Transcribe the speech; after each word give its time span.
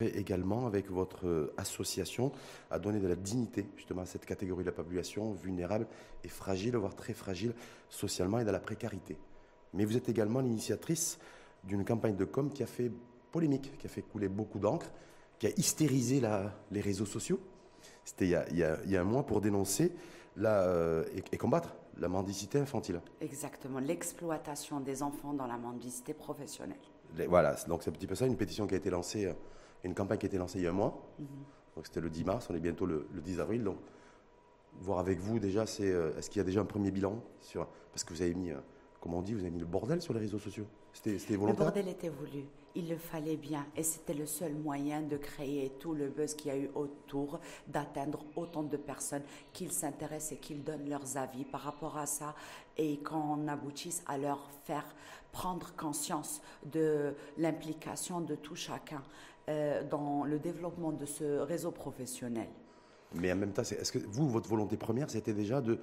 Également 0.00 0.66
avec 0.66 0.90
votre 0.90 1.28
euh, 1.28 1.54
association 1.56 2.32
à 2.68 2.80
donner 2.80 2.98
de 2.98 3.06
la 3.06 3.14
dignité 3.14 3.64
justement 3.76 4.02
à 4.02 4.06
cette 4.06 4.26
catégorie 4.26 4.64
de 4.64 4.68
la 4.68 4.74
population 4.74 5.34
vulnérable 5.34 5.86
et 6.24 6.28
fragile, 6.28 6.74
voire 6.76 6.96
très 6.96 7.12
fragile 7.12 7.54
socialement 7.88 8.40
et 8.40 8.44
dans 8.44 8.50
la 8.50 8.58
précarité. 8.58 9.16
Mais 9.72 9.84
vous 9.84 9.96
êtes 9.96 10.08
également 10.08 10.40
l'initiatrice 10.40 11.20
d'une 11.62 11.84
campagne 11.84 12.16
de 12.16 12.24
com 12.24 12.50
qui 12.52 12.64
a 12.64 12.66
fait 12.66 12.90
polémique, 13.30 13.78
qui 13.78 13.86
a 13.86 13.88
fait 13.88 14.02
couler 14.02 14.26
beaucoup 14.26 14.58
d'encre, 14.58 14.90
qui 15.38 15.46
a 15.46 15.50
hystérisé 15.50 16.20
les 16.72 16.80
réseaux 16.80 17.06
sociaux. 17.06 17.38
C'était 18.04 18.26
il, 18.26 18.58
y 18.58 18.64
a 18.96 19.00
un 19.00 19.04
mois 19.04 19.24
pour 19.24 19.40
dénoncer 19.40 19.92
la, 20.36 21.04
et, 21.14 21.36
combattre 21.36 21.76
la 21.98 22.08
mendicité 22.08 22.58
infantile. 22.58 23.00
Exactement, 23.20 23.78
l'exploitation 23.78 24.80
des 24.80 25.04
enfants 25.04 25.34
dans 25.34 25.46
la 25.46 25.56
mendicité 25.56 26.14
professionnelle. 26.14 26.78
voilà, 27.28 27.54
donc 27.68 27.84
c'est 27.84 27.90
un 27.90 27.92
petit 27.92 28.08
peu 28.08 28.16
ça, 28.16 28.26
une 28.26 28.36
pétition 28.36 28.66
qui 28.66 28.74
a 28.74 28.78
été 28.78 28.90
lancée, 28.90 29.26
euh, 29.26 29.34
une 29.88 29.94
campagne 29.94 30.18
qui 30.18 30.26
a 30.26 30.28
été 30.28 30.38
lancée 30.38 30.58
il 30.58 30.64
y 30.64 30.66
a 30.66 30.70
un 30.70 30.74
mois. 30.74 31.02
Mhm. 31.18 31.26
Donc 31.76 31.86
c'était 31.86 32.00
le 32.00 32.10
10 32.10 32.24
mars, 32.24 32.48
on 32.50 32.54
est 32.54 32.60
bientôt 32.60 32.86
le, 32.86 33.06
10 33.12 33.40
avril. 33.40 33.64
Donc 33.64 33.76
voir 34.80 34.98
avec 34.98 35.18
vous 35.18 35.38
déjà, 35.38 35.66
c'est 35.66 35.90
euh, 35.90 36.16
est-ce 36.16 36.30
qu'il 36.30 36.40
y 36.40 36.42
a 36.42 36.44
déjà 36.44 36.60
un 36.60 36.66
premier 36.66 36.90
bilan 36.90 37.20
sur 37.40 37.66
parce 37.92 38.04
que 38.04 38.12
vous 38.12 38.22
avez 38.22 38.34
mis, 38.34 38.50
euh, 38.50 38.58
comment 39.00 39.18
on 39.18 39.22
dit, 39.22 39.34
vous 39.34 39.40
avez 39.40 39.50
mis 39.50 39.60
le 39.60 39.66
bordel 39.66 40.00
sur 40.02 40.14
les 40.14 40.20
réseaux 40.20 40.38
sociaux. 40.38 40.66
C'était 40.92 41.36
volontaire. 41.36 41.66
Le 41.66 41.72
bordel 41.72 41.88
était 41.88 42.08
voulu 42.08 42.44
il 42.74 42.88
le 42.88 42.96
fallait 42.96 43.36
bien 43.36 43.66
et 43.76 43.82
c'était 43.82 44.14
le 44.14 44.26
seul 44.26 44.54
moyen 44.54 45.02
de 45.02 45.16
créer 45.16 45.70
tout 45.78 45.94
le 45.94 46.08
buzz 46.08 46.34
qu'il 46.34 46.48
y 46.48 46.54
a 46.54 46.58
eu 46.58 46.70
autour, 46.74 47.40
d'atteindre 47.68 48.24
autant 48.36 48.62
de 48.62 48.76
personnes 48.76 49.22
qu'ils 49.52 49.72
s'intéressent 49.72 50.32
et 50.32 50.36
qu'ils 50.36 50.64
donnent 50.64 50.88
leurs 50.88 51.16
avis 51.16 51.44
par 51.44 51.60
rapport 51.60 51.96
à 51.96 52.06
ça 52.06 52.34
et 52.76 52.98
qu'on 52.98 53.46
aboutisse 53.46 54.02
à 54.06 54.18
leur 54.18 54.50
faire 54.64 54.86
prendre 55.32 55.74
conscience 55.76 56.40
de 56.64 57.14
l'implication 57.38 58.20
de 58.20 58.34
tout 58.34 58.56
chacun 58.56 59.02
euh, 59.48 59.82
dans 59.88 60.24
le 60.24 60.38
développement 60.38 60.92
de 60.92 61.06
ce 61.06 61.40
réseau 61.40 61.70
professionnel. 61.70 62.48
Mais 63.14 63.32
en 63.32 63.36
même 63.36 63.52
temps, 63.52 63.62
est-ce 63.62 63.92
que 63.92 63.98
vous, 63.98 64.28
votre 64.28 64.48
volonté 64.48 64.76
première, 64.76 65.10
c'était 65.10 65.34
déjà 65.34 65.60
de, 65.60 65.78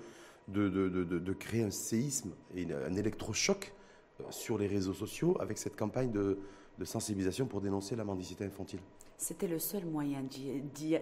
de, 0.47 0.69
de, 0.69 0.89
de, 0.89 1.33
créer 1.33 1.63
un 1.63 1.71
séisme 1.71 2.31
et 2.55 2.67
un 2.73 2.95
électrochoc 2.95 3.73
euh, 4.19 4.23
sur 4.29 4.57
les 4.57 4.67
réseaux 4.67 4.93
sociaux 4.93 5.37
avec 5.39 5.57
cette 5.57 5.75
campagne 5.75 6.11
de, 6.11 6.39
de 6.77 6.85
sensibilisation 6.85 7.45
pour 7.45 7.61
dénoncer 7.61 7.95
la 7.95 8.03
mendicité 8.03 8.45
infantile. 8.45 8.79
C'était 9.21 9.47
le 9.47 9.59
seul 9.59 9.85
moyen 9.85 10.23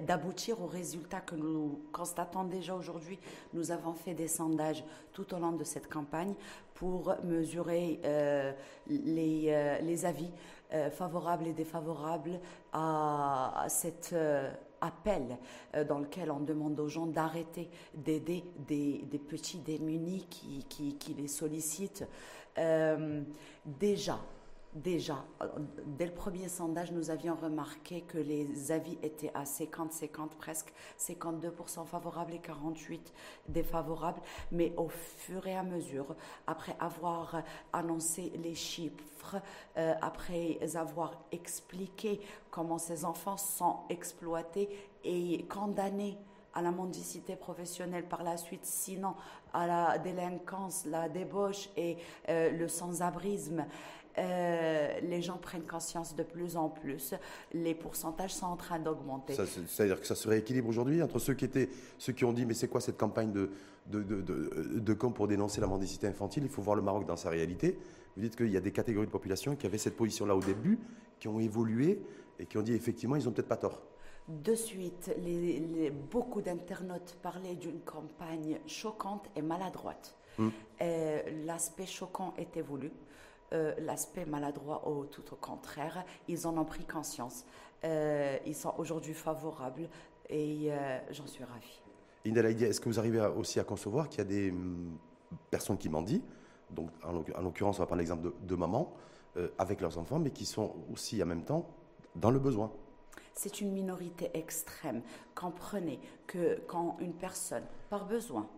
d'aboutir 0.05 0.61
aux 0.61 0.67
résultats 0.67 1.21
que 1.21 1.35
nous 1.35 1.79
constatons 1.93 2.43
déjà 2.43 2.75
aujourd'hui. 2.75 3.17
Nous 3.53 3.71
avons 3.71 3.93
fait 3.93 4.13
des 4.13 4.27
sondages 4.27 4.83
tout 5.13 5.33
au 5.33 5.39
long 5.39 5.53
de 5.53 5.63
cette 5.63 5.87
campagne 5.87 6.33
pour 6.73 7.15
mesurer 7.23 8.01
euh, 8.03 8.51
les, 8.87 9.45
euh, 9.47 9.79
les, 9.79 10.05
avis 10.05 10.29
euh, 10.73 10.91
favorables 10.91 11.47
et 11.47 11.53
défavorables 11.53 12.41
à, 12.73 13.65
cet 13.69 14.13
appel 14.81 15.37
dans 15.87 15.99
lequel 15.99 16.29
on 16.29 16.41
demande 16.41 16.77
aux 16.77 16.89
gens 16.89 17.05
d'arrêter 17.05 17.69
d'aider 17.93 18.43
des, 18.67 19.21
petits 19.29 19.59
démunis 19.59 20.27
qui 20.27 21.13
les 21.17 21.29
sollicitent. 21.29 22.05
déjà, 23.65 24.19
Déjà, 24.75 25.25
dès 25.83 26.05
le 26.05 26.13
premier 26.13 26.47
sondage, 26.47 26.91
nous 26.91 27.09
avions 27.09 27.33
remarqué 27.35 28.01
que 28.01 28.19
les 28.19 28.71
avis 28.71 28.99
étaient 29.01 29.31
à 29.33 29.43
50-50 29.43 30.29
presque, 30.37 30.71
52% 30.99 31.87
favorables 31.87 32.35
et 32.35 32.37
48% 32.37 32.99
défavorables. 33.47 34.21
Mais 34.51 34.71
au 34.77 34.87
fur 34.87 35.47
et 35.47 35.57
à 35.57 35.63
mesure, 35.63 36.15
après 36.45 36.75
avoir 36.79 37.41
annoncé 37.73 38.31
les 38.43 38.53
chiffres, 38.53 39.37
euh, 39.77 39.95
après 40.03 40.59
avoir 40.75 41.13
expliqué 41.31 42.21
comment 42.51 42.77
ces 42.77 43.05
enfants 43.05 43.37
sont 43.37 43.77
exploités 43.89 44.69
et 45.03 45.45
condamnés 45.49 46.15
à 46.53 46.61
la 46.61 46.71
mendicité 46.71 47.35
professionnelle 47.35 48.05
par 48.05 48.23
la 48.23 48.37
suite, 48.37 48.65
sinon 48.65 49.15
à 49.53 49.67
la 49.67 49.97
délinquance, 49.97 50.85
la 50.85 51.09
débauche 51.09 51.69
et 51.77 51.97
euh, 52.27 52.51
le 52.51 52.67
sans-abrisme. 52.67 53.65
Euh, 54.17 54.99
les 55.01 55.21
gens 55.21 55.37
prennent 55.37 55.65
conscience 55.65 56.15
de 56.15 56.23
plus 56.23 56.57
en 56.57 56.69
plus. 56.69 57.13
Les 57.53 57.75
pourcentages 57.75 58.33
sont 58.33 58.47
en 58.47 58.55
train 58.55 58.79
d'augmenter. 58.79 59.33
C'est-à-dire 59.67 59.99
que 59.99 60.07
ça 60.07 60.15
se 60.15 60.27
rééquilibre 60.27 60.67
aujourd'hui 60.67 61.01
entre 61.01 61.19
ceux 61.19 61.33
qui 61.33 61.45
étaient, 61.45 61.69
ceux 61.97 62.13
qui 62.13 62.25
ont 62.25 62.33
dit 62.33 62.45
mais 62.45 62.53
c'est 62.53 62.67
quoi 62.67 62.81
cette 62.81 62.97
campagne 62.97 63.31
de 63.31 63.51
de, 63.87 64.03
de, 64.03 64.79
de, 64.79 64.93
camp 64.93 65.11
pour 65.11 65.27
dénoncer 65.27 65.61
la 65.61 65.67
mendicité 65.67 66.05
infantile? 66.05 66.43
Il 66.43 66.49
faut 66.49 66.61
voir 66.61 66.75
le 66.75 66.81
Maroc 66.81 67.07
dans 67.07 67.15
sa 67.15 67.29
réalité. 67.29 67.79
Vous 68.15 68.21
dites 68.21 68.35
qu'il 68.35 68.51
y 68.51 68.57
a 68.57 68.61
des 68.61 68.71
catégories 68.71 69.07
de 69.07 69.11
population 69.11 69.55
qui 69.55 69.65
avaient 69.65 69.79
cette 69.79 69.95
position-là 69.95 70.35
au 70.35 70.41
début, 70.41 70.79
qui 71.19 71.27
ont 71.27 71.39
évolué 71.39 72.01
et 72.37 72.45
qui 72.45 72.57
ont 72.57 72.61
dit 72.61 72.73
effectivement 72.73 73.15
ils 73.15 73.27
ont 73.27 73.31
peut-être 73.31 73.47
pas 73.47 73.57
tort. 73.57 73.81
De 74.27 74.53
suite, 74.53 75.11
les, 75.23 75.91
beaucoup 76.11 76.41
d'internautes 76.41 77.17
parlaient 77.23 77.55
d'une 77.55 77.79
campagne 77.79 78.59
choquante 78.67 79.25
et 79.35 79.41
maladroite. 79.41 80.15
Hum. 80.37 80.51
Euh, 80.81 81.21
l'aspect 81.45 81.87
choquant 81.87 82.35
était 82.37 82.61
voulu. 82.61 82.91
Euh, 83.51 83.73
l'aspect 83.79 84.25
maladroit 84.25 84.87
au 84.87 85.05
tout 85.05 85.33
au 85.33 85.35
contraire. 85.35 86.05
Ils 86.27 86.45
en 86.45 86.55
ont 86.57 86.65
pris 86.65 86.85
conscience. 86.85 87.45
Euh, 87.83 88.37
ils 88.45 88.55
sont 88.55 88.73
aujourd'hui 88.77 89.15
favorables 89.15 89.89
et 90.29 90.67
euh, 90.71 90.99
j'en 91.09 91.25
suis 91.25 91.43
ravie. 91.43 91.81
Indela 92.27 92.51
est-ce 92.51 92.79
que 92.79 92.89
vous 92.89 92.99
arrivez 92.99 93.19
aussi 93.19 93.59
à 93.59 93.63
concevoir 93.63 94.07
qu'il 94.07 94.19
y 94.19 94.21
a 94.21 94.25
des 94.25 94.51
hum, 94.51 94.97
personnes 95.49 95.77
qui 95.77 95.89
mendient, 95.89 96.21
donc 96.69 96.91
en 97.03 97.41
l'occurrence 97.41 97.77
on 97.77 97.81
va 97.81 97.85
prendre 97.87 97.99
l'exemple 97.99 98.23
de, 98.23 98.33
de 98.41 98.55
mamans, 98.55 98.93
avec 99.57 99.79
leurs 99.79 99.97
enfants, 99.97 100.19
mais 100.19 100.31
qui 100.31 100.45
sont 100.45 100.75
aussi 100.91 101.23
en 101.23 101.25
même 101.25 101.43
temps 101.43 101.65
dans 102.15 102.29
le 102.29 102.39
besoin 102.39 102.71
c'est 103.39 103.61
une 103.61 103.71
minorité 103.71 104.29
extrême. 104.33 105.01
Comprenez 105.33 106.01
que 106.27 106.59
quand 106.67 106.97
une 106.99 107.13
personne, 107.13 107.63
par 107.89 108.05
besoin, 108.05 108.49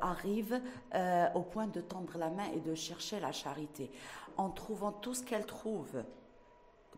arrive 0.00 0.60
euh, 0.94 1.26
au 1.34 1.42
point 1.42 1.66
de 1.66 1.80
tendre 1.80 2.18
la 2.18 2.30
main 2.30 2.46
et 2.54 2.60
de 2.60 2.74
chercher 2.74 3.20
la 3.20 3.32
charité. 3.32 3.90
En 4.36 4.50
trouvant 4.50 4.92
tout 4.92 5.14
ce 5.14 5.22
qu'elle 5.22 5.46
trouve 5.46 6.02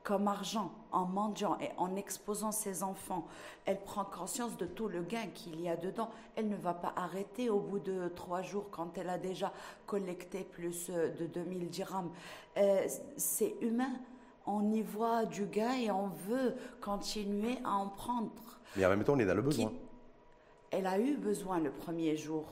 comme 0.05 0.29
argent, 0.29 0.71
en 0.93 1.07
mendiant 1.07 1.57
et 1.61 1.71
en 1.79 1.97
exposant 1.97 2.53
ses 2.53 2.83
enfants, 2.83 3.27
elle 3.65 3.81
prend 3.81 4.05
conscience 4.05 4.57
de 4.59 4.67
tout 4.67 4.87
le 4.87 5.01
gain 5.01 5.27
qu'il 5.33 5.59
y 5.63 5.69
a 5.69 5.77
dedans. 5.77 6.11
Elle 6.37 6.49
ne 6.49 6.57
va 6.57 6.75
pas 6.75 6.93
arrêter 6.95 7.49
au 7.49 7.59
bout 7.59 7.79
de 7.79 8.09
trois 8.15 8.43
jours 8.43 8.67
quand 8.71 8.99
elle 8.99 9.09
a 9.09 9.17
déjà 9.17 9.51
collecté 9.87 10.45
plus 10.45 10.91
de 10.91 11.27
2000 11.27 11.71
dirhams. 11.71 12.11
Euh, 12.59 12.87
c'est 13.17 13.57
humain. 13.63 13.93
On 14.47 14.71
y 14.73 14.83
voit 14.83 15.25
du 15.25 15.47
gain 15.47 15.73
et 15.73 15.91
on 15.91 16.09
veut 16.29 16.55
continuer 16.83 17.57
à 17.65 17.71
en 17.71 17.89
prendre. 17.89 18.31
Mais 18.77 18.85
en 18.85 18.91
même 18.91 19.05
temps, 19.05 19.15
on 19.15 19.19
est 19.19 19.25
dans 19.25 19.35
le 19.35 19.41
besoin. 19.41 19.73
Elle 20.71 20.87
a 20.87 20.99
eu 20.99 21.17
besoin 21.17 21.61
le 21.61 21.71
premier 21.71 22.15
jour 22.15 22.45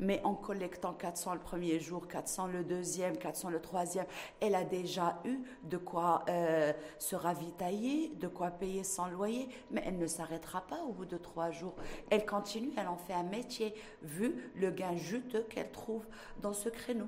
mais 0.00 0.20
en 0.24 0.34
collectant 0.34 0.92
400 0.92 1.34
le 1.34 1.40
premier 1.40 1.78
jour, 1.78 2.08
400 2.08 2.48
le 2.48 2.64
deuxième, 2.64 3.16
400 3.16 3.50
le 3.50 3.60
troisième, 3.60 4.06
elle 4.40 4.54
a 4.54 4.64
déjà 4.64 5.20
eu 5.24 5.38
de 5.62 5.76
quoi 5.76 6.24
euh, 6.28 6.72
se 6.98 7.14
ravitailler, 7.14 8.08
de 8.16 8.26
quoi 8.26 8.50
payer 8.50 8.82
son 8.82 9.06
loyer, 9.06 9.48
mais 9.70 9.82
elle 9.86 9.98
ne 9.98 10.06
s'arrêtera 10.06 10.62
pas 10.62 10.82
au 10.88 10.92
bout 10.92 11.04
de 11.06 11.18
trois 11.18 11.50
jours. 11.50 11.74
Elle 12.10 12.26
continue, 12.26 12.72
elle 12.76 12.88
en 12.88 12.96
fait 12.96 13.12
un 13.12 13.22
métier, 13.22 13.74
vu 14.02 14.50
le 14.56 14.70
gain 14.70 14.96
juteux 14.96 15.46
qu'elle 15.50 15.70
trouve 15.70 16.06
dans 16.40 16.54
ce 16.54 16.68
créneau. 16.68 17.06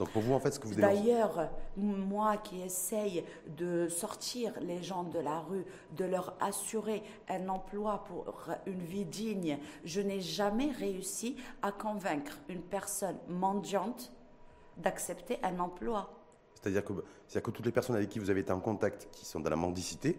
Donc 0.00 0.08
pour 0.12 0.22
vous, 0.22 0.32
en 0.32 0.40
fait, 0.40 0.50
ce 0.50 0.58
que 0.58 0.66
vous 0.66 0.74
D'ailleurs, 0.76 1.50
moi 1.76 2.38
qui 2.38 2.62
essaye 2.62 3.22
de 3.58 3.86
sortir 3.86 4.54
les 4.62 4.82
gens 4.82 5.04
de 5.04 5.18
la 5.18 5.40
rue, 5.40 5.66
de 5.94 6.06
leur 6.06 6.34
assurer 6.40 7.02
un 7.28 7.50
emploi 7.50 8.02
pour 8.04 8.48
une 8.64 8.80
vie 8.80 9.04
digne, 9.04 9.58
je 9.84 10.00
n'ai 10.00 10.22
jamais 10.22 10.70
réussi 10.70 11.36
à 11.60 11.70
convaincre 11.70 12.38
une 12.48 12.62
personne 12.62 13.18
mendiante 13.28 14.10
d'accepter 14.78 15.38
un 15.42 15.58
emploi. 15.58 16.10
C'est-à-dire 16.54 16.82
que, 16.82 16.94
que 17.38 17.50
toutes 17.50 17.66
les 17.66 17.72
personnes 17.72 17.96
avec 17.96 18.08
qui 18.08 18.20
vous 18.20 18.30
avez 18.30 18.40
été 18.40 18.52
en 18.52 18.60
contact, 18.60 19.08
qui 19.12 19.26
sont 19.26 19.40
dans 19.40 19.50
la 19.50 19.56
mendicité, 19.56 20.18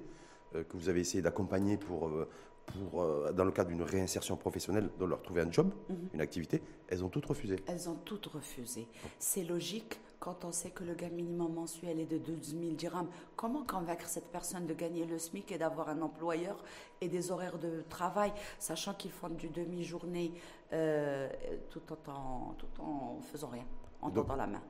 euh, 0.53 0.63
que 0.63 0.77
vous 0.77 0.89
avez 0.89 0.99
essayé 0.99 1.23
d'accompagner 1.23 1.77
pour, 1.77 2.07
euh, 2.07 2.29
pour, 2.65 3.01
euh, 3.01 3.31
dans 3.31 3.45
le 3.45 3.51
cadre 3.51 3.69
d'une 3.69 3.83
réinsertion 3.83 4.37
professionnelle, 4.37 4.89
de 4.99 5.05
leur 5.05 5.21
trouver 5.21 5.41
un 5.41 5.51
job, 5.51 5.71
mhm. 5.89 6.09
une 6.13 6.21
activité, 6.21 6.61
elles 6.87 7.03
ont 7.03 7.09
toutes 7.09 7.25
refusé. 7.25 7.57
Elles 7.67 7.89
ont 7.89 7.97
toutes 8.05 8.27
refusé. 8.27 8.87
C'est 9.19 9.43
logique 9.43 9.99
quand 10.19 10.45
on 10.45 10.51
sait 10.51 10.69
que 10.69 10.83
le 10.83 10.93
gain 10.93 11.09
minimum 11.09 11.53
mensuel 11.53 11.99
est 11.99 12.05
de 12.05 12.19
12 12.19 12.55
000 12.59 12.73
dirhams. 12.73 13.09
Comment 13.35 13.63
convaincre 13.63 14.07
cette 14.07 14.27
personne 14.27 14.67
de 14.67 14.73
gagner 14.73 15.05
le 15.05 15.17
SMIC 15.17 15.51
et 15.51 15.57
d'avoir 15.57 15.89
un 15.89 16.01
employeur 16.01 16.63
et 17.01 17.07
des 17.07 17.31
horaires 17.31 17.57
de 17.57 17.83
travail, 17.89 18.31
sachant 18.59 18.93
qu'ils 18.93 19.11
font 19.11 19.29
du 19.29 19.49
demi-journée 19.49 20.31
euh, 20.73 21.27
tout, 21.71 21.81
en, 22.07 22.53
tout 22.57 22.81
en 22.81 23.19
faisant 23.21 23.49
rien 23.49 23.65
en 24.01 24.09
tendant 24.09 24.35
la 24.35 24.47
main. 24.47 24.61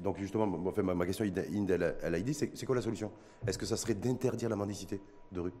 Donc 0.00 0.18
justement, 0.18 0.46
ma, 0.46 0.94
ma 0.94 1.06
question, 1.06 1.24
Inde, 1.24 1.96
elle 2.02 2.14
a 2.14 2.20
dit, 2.20 2.34
c'est 2.34 2.66
quoi 2.66 2.74
la 2.74 2.82
solution? 2.82 3.10
Est-ce 3.46 3.58
que 3.58 3.66
ça 3.66 3.76
serait 3.76 3.94
d'interdire 3.94 4.48
la 4.48 4.56
mendicité 4.56 5.00
de 5.30 5.40
rue? 5.40 5.52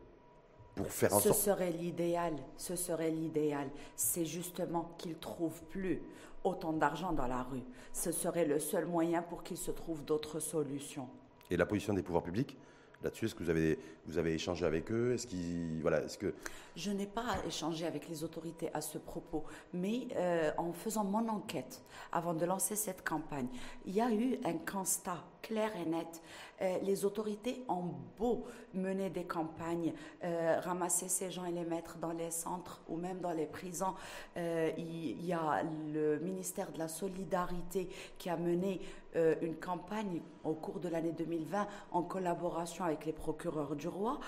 Faire 0.84 1.12
ce 1.20 1.32
serait 1.32 1.70
l'idéal, 1.70 2.34
ce 2.56 2.76
serait 2.76 3.10
l'idéal. 3.10 3.68
C'est 3.96 4.24
justement 4.24 4.94
qu'ils 4.98 5.18
trouvent 5.18 5.62
plus 5.64 6.02
autant 6.44 6.72
d'argent 6.72 7.12
dans 7.12 7.26
la 7.26 7.42
rue. 7.42 7.62
Ce 7.92 8.12
serait 8.12 8.46
le 8.46 8.58
seul 8.58 8.86
moyen 8.86 9.22
pour 9.22 9.42
qu'ils 9.42 9.58
se 9.58 9.70
trouvent 9.70 10.04
d'autres 10.04 10.40
solutions. 10.40 11.08
Et 11.50 11.56
la 11.56 11.66
position 11.66 11.92
des 11.94 12.02
pouvoirs 12.02 12.22
publics 12.22 12.56
là-dessus 13.02 13.26
Est-ce 13.26 13.34
que 13.34 13.42
vous 13.42 13.50
avez, 13.50 13.78
vous 14.06 14.18
avez 14.18 14.34
échangé 14.34 14.64
avec 14.64 14.90
eux? 14.90 15.12
Est-ce 15.12 15.26
qu'ils, 15.26 15.80
voilà, 15.82 16.02
est-ce 16.02 16.18
que 16.18 16.34
Je 16.76 16.90
n'ai 16.90 17.06
pas 17.06 17.36
échangé 17.46 17.86
avec 17.86 18.08
les 18.08 18.24
autorités 18.24 18.70
à 18.74 18.80
ce 18.80 18.98
propos, 18.98 19.44
mais 19.72 20.08
euh, 20.16 20.50
en 20.56 20.72
faisant 20.72 21.04
mon 21.04 21.28
enquête 21.28 21.82
avant 22.12 22.34
de 22.34 22.44
lancer 22.44 22.76
cette 22.76 23.06
campagne, 23.06 23.48
il 23.86 23.94
y 23.94 24.00
a 24.00 24.10
eu 24.12 24.38
un 24.44 24.54
constat 24.58 25.22
clair 25.42 25.70
et 25.76 25.88
net. 25.88 26.22
Euh, 26.60 26.78
les 26.82 27.04
autorités 27.04 27.64
ont 27.68 27.94
beau 28.18 28.46
mener 28.72 29.10
des 29.10 29.24
campagnes, 29.24 29.92
euh, 30.24 30.60
ramasser 30.60 31.08
ces 31.08 31.30
gens 31.30 31.44
et 31.44 31.52
les 31.52 31.64
mettre 31.64 31.98
dans 31.98 32.12
les 32.12 32.30
centres 32.30 32.80
ou 32.88 32.96
même 32.96 33.20
dans 33.20 33.32
les 33.32 33.46
prisons. 33.46 33.94
il 34.36 35.24
y 35.24 35.32
a 35.32 35.62
le 35.92 36.18
ministère 36.20 36.70
de 36.72 36.78
la 36.78 36.88
Solidarité 36.88 37.88
qui 38.18 38.30
a 38.30 38.36
mené 38.36 38.80
une 39.14 39.56
campagne 39.56 40.22
au 40.42 40.54
cours 40.54 40.80
de 40.80 40.88
l'année 40.88 41.12
2020 41.12 41.66
en 41.90 42.02
collaboration 42.02 42.84
avec 42.84 43.04
les 43.04 43.12
procureurs 43.12 43.76
du 43.76 43.88
roi 43.88 44.20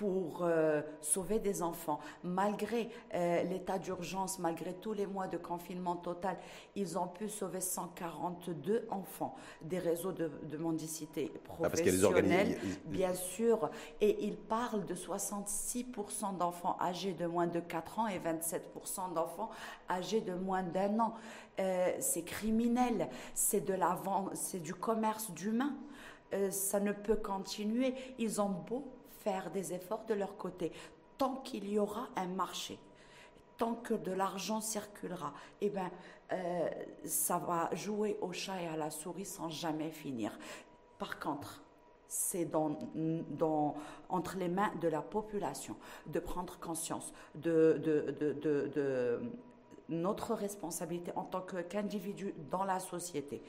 pour 0.00 0.44
euh, 0.44 0.80
sauver 1.02 1.40
des 1.40 1.62
enfants. 1.62 2.00
Malgré 2.24 2.88
euh, 3.12 3.42
l'état 3.42 3.78
d'urgence, 3.78 4.38
malgré 4.38 4.72
tous 4.72 4.94
les 4.94 5.06
mois 5.06 5.26
de 5.26 5.36
confinement 5.36 5.94
total, 5.94 6.38
ils 6.74 6.96
ont 6.96 7.06
pu 7.06 7.28
sauver 7.28 7.60
142 7.60 8.86
enfants 8.88 9.36
des 9.60 9.78
réseaux 9.78 10.12
de, 10.12 10.30
mendicité 10.56 11.30
ah, 11.34 11.38
professionnelle, 11.68 12.56
bien 12.86 13.12
sûr. 13.12 13.70
Et 14.00 14.24
ils 14.24 14.38
parlent 14.38 14.86
de 14.86 14.94
66% 14.94 16.38
d'enfants 16.38 16.78
âgés 16.80 17.12
de 17.12 17.26
moins 17.26 17.46
de 17.46 17.60
4 17.60 17.98
ans 17.98 18.06
et 18.06 18.18
27% 18.20 19.12
d'enfants 19.12 19.50
âgés 19.90 20.22
de 20.22 20.32
moins 20.32 20.62
d'un 20.62 20.98
an. 20.98 21.14
Euh, 21.58 21.90
c'est 21.98 22.22
criminel, 22.22 23.10
c'est 23.34 23.60
de 23.60 23.74
la 23.74 24.00
c'est 24.32 24.62
du 24.62 24.72
commerce 24.72 25.30
d'humains. 25.32 25.76
ça 26.48 26.80
ne 26.80 26.92
peut 26.92 27.16
continuer. 27.16 27.92
Ils 28.18 28.40
ont 28.40 28.48
beau 28.48 28.90
faire 29.22 29.50
des 29.50 29.72
efforts 29.72 30.04
de 30.06 30.14
leur 30.14 30.36
côté. 30.36 30.72
Tant 31.18 31.36
qu'il 31.36 31.68
y 31.68 31.78
aura 31.78 32.08
un 32.16 32.26
marché, 32.26 32.78
tant 33.58 33.74
que 33.74 33.94
de 33.94 34.12
l'argent 34.12 34.60
circulera, 34.60 35.34
eh 35.60 35.68
ben, 35.68 35.90
euh, 36.32 36.70
ça 37.04 37.38
va 37.38 37.68
jouer 37.74 38.16
au 38.20 38.32
chat 38.32 38.62
et 38.62 38.66
à 38.66 38.76
la 38.76 38.90
souris 38.90 39.26
sans 39.26 39.50
jamais 39.50 39.90
finir. 39.90 40.38
Par 40.98 41.18
contre, 41.18 41.62
c'est 42.08 42.44
dans, 42.44 42.78
dans, 42.94 43.74
entre 44.08 44.36
les 44.36 44.48
mains 44.48 44.72
de 44.80 44.88
la 44.88 45.02
population 45.02 45.76
de 46.06 46.18
prendre 46.18 46.58
conscience 46.58 47.12
de, 47.36 47.80
de, 47.84 49.20
notre 49.88 50.34
responsabilité 50.34 51.12
en 51.16 51.24
tant 51.24 51.40
qu'individu 51.40 52.34
dans 52.50 52.64
la 52.64 52.80
société 52.80 53.42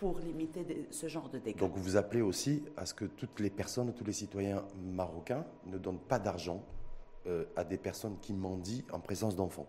pour 0.00 0.18
limiter 0.18 0.64
ce 0.90 1.08
genre 1.08 1.28
de 1.28 1.38
dégâts. 1.38 1.58
Donc 1.58 1.76
vous 1.76 1.96
appelez 1.96 2.22
aussi 2.22 2.64
à 2.74 2.86
ce 2.86 2.94
que 2.94 3.04
toutes 3.04 3.38
les 3.38 3.50
personnes, 3.50 3.92
tous 3.92 4.04
les 4.04 4.14
citoyens 4.14 4.64
marocains 4.82 5.44
ne 5.66 5.76
donnent 5.76 6.00
pas 6.00 6.18
d'argent 6.18 6.64
euh, 7.26 7.44
à 7.54 7.64
des 7.64 7.76
personnes 7.76 8.16
qui 8.22 8.32
mendient 8.32 8.82
en 8.92 9.00
présence 9.00 9.36
d'enfants. 9.36 9.68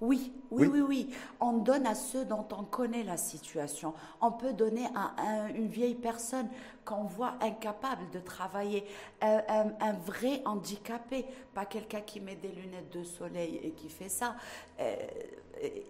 Oui, 0.00 0.32
oui, 0.50 0.66
oui, 0.66 0.80
oui, 0.80 1.10
On 1.40 1.58
donne 1.58 1.86
à 1.86 1.94
ceux 1.94 2.24
dont 2.24 2.46
on 2.50 2.64
connaît 2.64 3.04
la 3.04 3.16
situation. 3.16 3.94
On 4.20 4.32
peut 4.32 4.52
donner 4.52 4.86
à, 4.94 5.48
une 5.54 5.68
vieille 5.68 5.94
personne 5.94 6.48
qu'on 6.84 7.04
voit 7.04 7.34
incapable 7.40 8.10
de 8.12 8.18
travailler, 8.18 8.84
un, 9.22 9.92
vrai 10.04 10.42
handicapé, 10.44 11.24
pas 11.54 11.64
quelqu'un 11.64 12.00
qui 12.00 12.20
met 12.20 12.34
des 12.34 12.48
lunettes 12.48 12.92
de 12.92 13.04
soleil 13.04 13.60
et 13.62 13.70
qui 13.70 13.88
fait 13.88 14.08
ça. 14.08 14.34
Euh, 14.80 14.96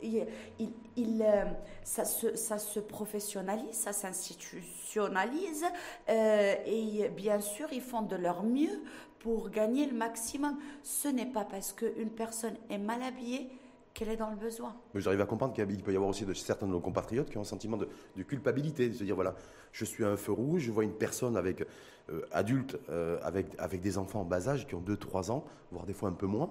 il, 0.03 1.23
euh, 1.23 1.45
ça, 1.83 2.05
se, 2.05 2.37
ça, 2.37 2.59
se, 2.59 2.81
professionnalise, 2.81 3.73
ça 3.73 3.93
s'institutionnalise 3.93 5.65
euh, 6.09 6.55
et 6.67 7.09
bien 7.09 7.41
sûr, 7.41 7.73
ils 7.73 7.81
font 7.81 8.03
de 8.03 8.17
leur 8.17 8.43
mieux 8.43 8.83
pour 9.21 9.49
gagner 9.49 9.87
le 9.87 9.95
maximum. 9.95 10.59
Ce 10.83 11.09
n'est 11.09 11.27
pas 11.27 11.45
parce 11.45 11.73
qu'une 11.73 12.11
personne 12.11 12.57
est 12.69 12.79
mal 12.79 13.03
habillée 13.03 13.51
qu'elle 13.95 14.09
est 14.09 14.17
dans 14.17 14.31
le 14.31 14.37
besoin. 14.37 14.75
J'arrive 14.95 15.21
à 15.21 15.27
comprendre 15.27 15.55
qu'il 15.55 15.83
peut 15.83 15.93
y 15.93 15.97
avoir 15.97 16.11
aussi 16.11 16.27
de, 16.27 16.35
certains 16.35 16.67
de 16.67 16.73
nos 16.73 16.81
compatriotes 16.81 17.31
qui 17.31 17.39
ont 17.39 17.43
un 17.43 17.45
sentiment 17.45 17.77
de, 17.77 18.23
culpabilité, 18.23 18.89
de 18.89 18.95
se 18.95 19.05
dire 19.05 19.15
voilà, 19.15 19.35
je 19.73 19.85
suis 19.85 20.05
à 20.05 20.09
un 20.09 20.17
feu 20.17 20.33
rouge, 20.33 20.63
je 20.63 20.73
vois 20.73 20.85
une 20.85 20.95
personne 20.95 21.37
avec 21.37 21.65
euh, 22.11 22.23
adulte, 22.33 22.77
avec, 23.23 23.47
avec 23.59 23.81
des 23.81 23.97
enfants 23.97 24.23
en 24.23 24.25
bas 24.25 24.49
âge 24.49 24.67
qui 24.67 24.75
ont 24.75 24.83
2-3 24.83 25.31
ans, 25.31 25.45
voire 25.71 25.87
des 25.87 25.95
fois 25.95 26.09
un 26.09 26.13
peu 26.13 26.27
moins, 26.27 26.51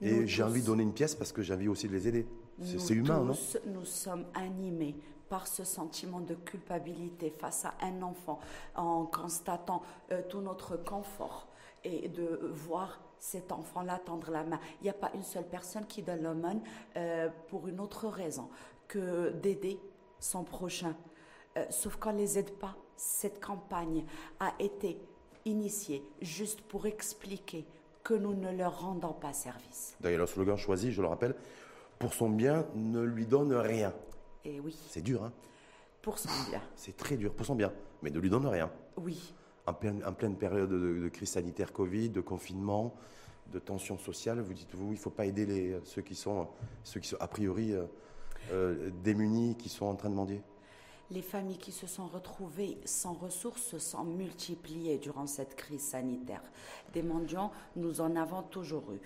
et 0.00 0.26
j'ai 0.26 0.42
envie 0.42 0.60
de 0.60 0.66
donner 0.66 0.82
une 0.82 0.92
pièce 0.92 1.14
parce 1.14 1.32
que 1.32 1.42
j'ai 1.42 1.54
envie 1.54 1.68
aussi 1.68 1.88
de 1.88 1.92
les 1.92 2.08
aider. 2.08 2.26
C'est 2.62 2.94
humain, 2.94 3.20
non? 3.20 3.34
Nous 3.66 3.84
sommes 3.84 4.26
animés 4.34 4.96
par 5.28 5.46
ce 5.46 5.64
sentiment 5.64 6.20
de 6.20 6.34
culpabilité 6.34 7.30
face 7.30 7.64
à 7.64 7.74
un 7.82 8.02
enfant, 8.02 8.38
en 8.76 9.06
constatant 9.06 9.82
euh, 10.12 10.22
tout 10.28 10.40
notre 10.40 10.76
confort 10.76 11.48
et 11.82 12.08
de 12.08 12.40
voir 12.52 13.00
cet 13.24 13.52
enfant-là 13.52 13.98
tendre 14.04 14.30
la 14.30 14.44
main. 14.44 14.60
Il 14.80 14.84
n'y 14.84 14.90
a 14.90 14.94
pas 14.94 15.10
une 15.14 15.22
seule 15.22 15.48
personne 15.48 15.86
qui 15.86 16.02
donne 16.02 16.22
l'aumône 16.22 16.60
euh, 16.96 17.30
pour 17.48 17.68
une 17.68 17.80
autre 17.80 18.06
raison 18.06 18.50
que 18.86 19.30
d'aider 19.30 19.80
son 20.20 20.44
prochain. 20.44 20.94
Euh, 21.56 21.64
sauf 21.70 21.96
qu'on 21.96 22.12
ne 22.12 22.18
les 22.18 22.38
aide 22.38 22.50
pas. 22.50 22.76
Cette 22.96 23.42
campagne 23.42 24.04
a 24.40 24.52
été 24.58 24.98
initiée 25.46 26.02
juste 26.20 26.60
pour 26.60 26.86
expliquer 26.86 27.64
que 28.02 28.12
nous 28.12 28.34
ne 28.34 28.54
leur 28.54 28.82
rendons 28.82 29.14
pas 29.14 29.32
service. 29.32 29.96
D'ailleurs, 30.00 30.20
le 30.20 30.26
slogan 30.26 30.58
choisi, 30.58 30.92
je 30.92 31.00
le 31.00 31.08
rappelle, 31.08 31.34
pour 31.98 32.12
son 32.12 32.28
bien, 32.28 32.66
ne 32.74 33.00
lui 33.00 33.26
donne 33.26 33.54
rien. 33.54 33.94
Et 34.44 34.56
eh 34.56 34.60
oui. 34.60 34.76
C'est 34.90 35.00
dur, 35.00 35.24
hein 35.24 35.32
Pour 36.02 36.18
son 36.18 36.28
bien. 36.50 36.60
C'est 36.76 36.96
très 36.96 37.16
dur, 37.16 37.32
pour 37.32 37.46
son 37.46 37.54
bien, 37.54 37.72
mais 38.02 38.10
ne 38.10 38.18
lui 38.18 38.28
donne 38.28 38.46
rien. 38.46 38.70
Oui. 38.98 39.34
En 39.66 39.72
pleine, 39.72 40.36
période 40.36 40.70
de, 40.70 41.08
crise 41.08 41.30
sanitaire 41.30 41.72
Covid, 41.72 42.10
de 42.10 42.20
confinement, 42.20 42.94
de 43.52 43.58
tension 43.58 43.96
sociale, 43.96 44.40
vous 44.40 44.52
dites-vous, 44.52 44.88
il 44.88 44.96
ne 44.96 44.98
faut 44.98 45.10
pas 45.10 45.24
aider 45.24 45.78
ceux, 45.84 46.02
qui 46.02 46.14
sont, 46.14 46.48
ceux 46.82 47.00
qui 47.00 47.08
sont 47.08 47.16
a 47.20 47.28
priori 47.28 47.72
euh, 47.72 47.84
euh, 48.52 48.90
démunis, 49.02 49.56
qui 49.56 49.70
sont 49.70 49.86
en 49.86 49.94
train 49.94 50.10
de 50.10 50.14
mendier 50.14 50.42
les 51.10 51.22
familles 51.22 51.58
qui 51.58 51.72
se 51.72 51.86
sont 51.86 52.06
retrouvées 52.06 52.78
sans 52.84 53.12
ressources 53.12 53.62
se 53.62 53.78
sont 53.78 54.04
multipliées 54.04 54.98
durant 54.98 55.26
cette 55.26 55.54
crise 55.54 55.82
sanitaire. 55.82 56.42
Des 56.92 57.02
mendiants, 57.02 57.50
nous 57.76 58.00
en 58.00 58.16
avons 58.16 58.42
toujours 58.42 58.92
eu. 58.92 59.00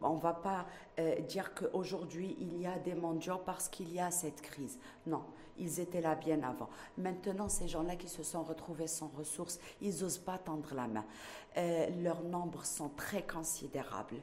On 0.00 0.16
ne 0.16 0.20
va 0.20 0.32
pas 0.32 0.66
euh, 0.98 1.20
dire 1.20 1.54
qu'aujourd'hui 1.54 2.36
il 2.40 2.60
y 2.60 2.66
a 2.66 2.78
des 2.78 2.94
mendiants 2.94 3.40
parce 3.44 3.68
qu'il 3.68 3.92
y 3.92 4.00
a 4.00 4.10
cette 4.10 4.40
crise. 4.40 4.78
Non, 5.06 5.22
ils 5.58 5.80
étaient 5.80 6.00
là 6.00 6.14
bien 6.14 6.42
avant. 6.42 6.68
Maintenant, 6.96 7.48
ces 7.48 7.68
gens-là 7.68 7.96
qui 7.96 8.08
se 8.08 8.22
sont 8.22 8.42
retrouvés 8.42 8.86
sans 8.86 9.10
ressources, 9.16 9.58
ils 9.80 10.00
n'osent 10.00 10.18
pas 10.18 10.38
tendre 10.38 10.74
la 10.74 10.86
main. 10.86 11.04
Euh, 11.58 11.88
leurs 12.02 12.22
nombres 12.22 12.64
sont 12.64 12.88
très 12.88 13.22
considérables. 13.26 14.16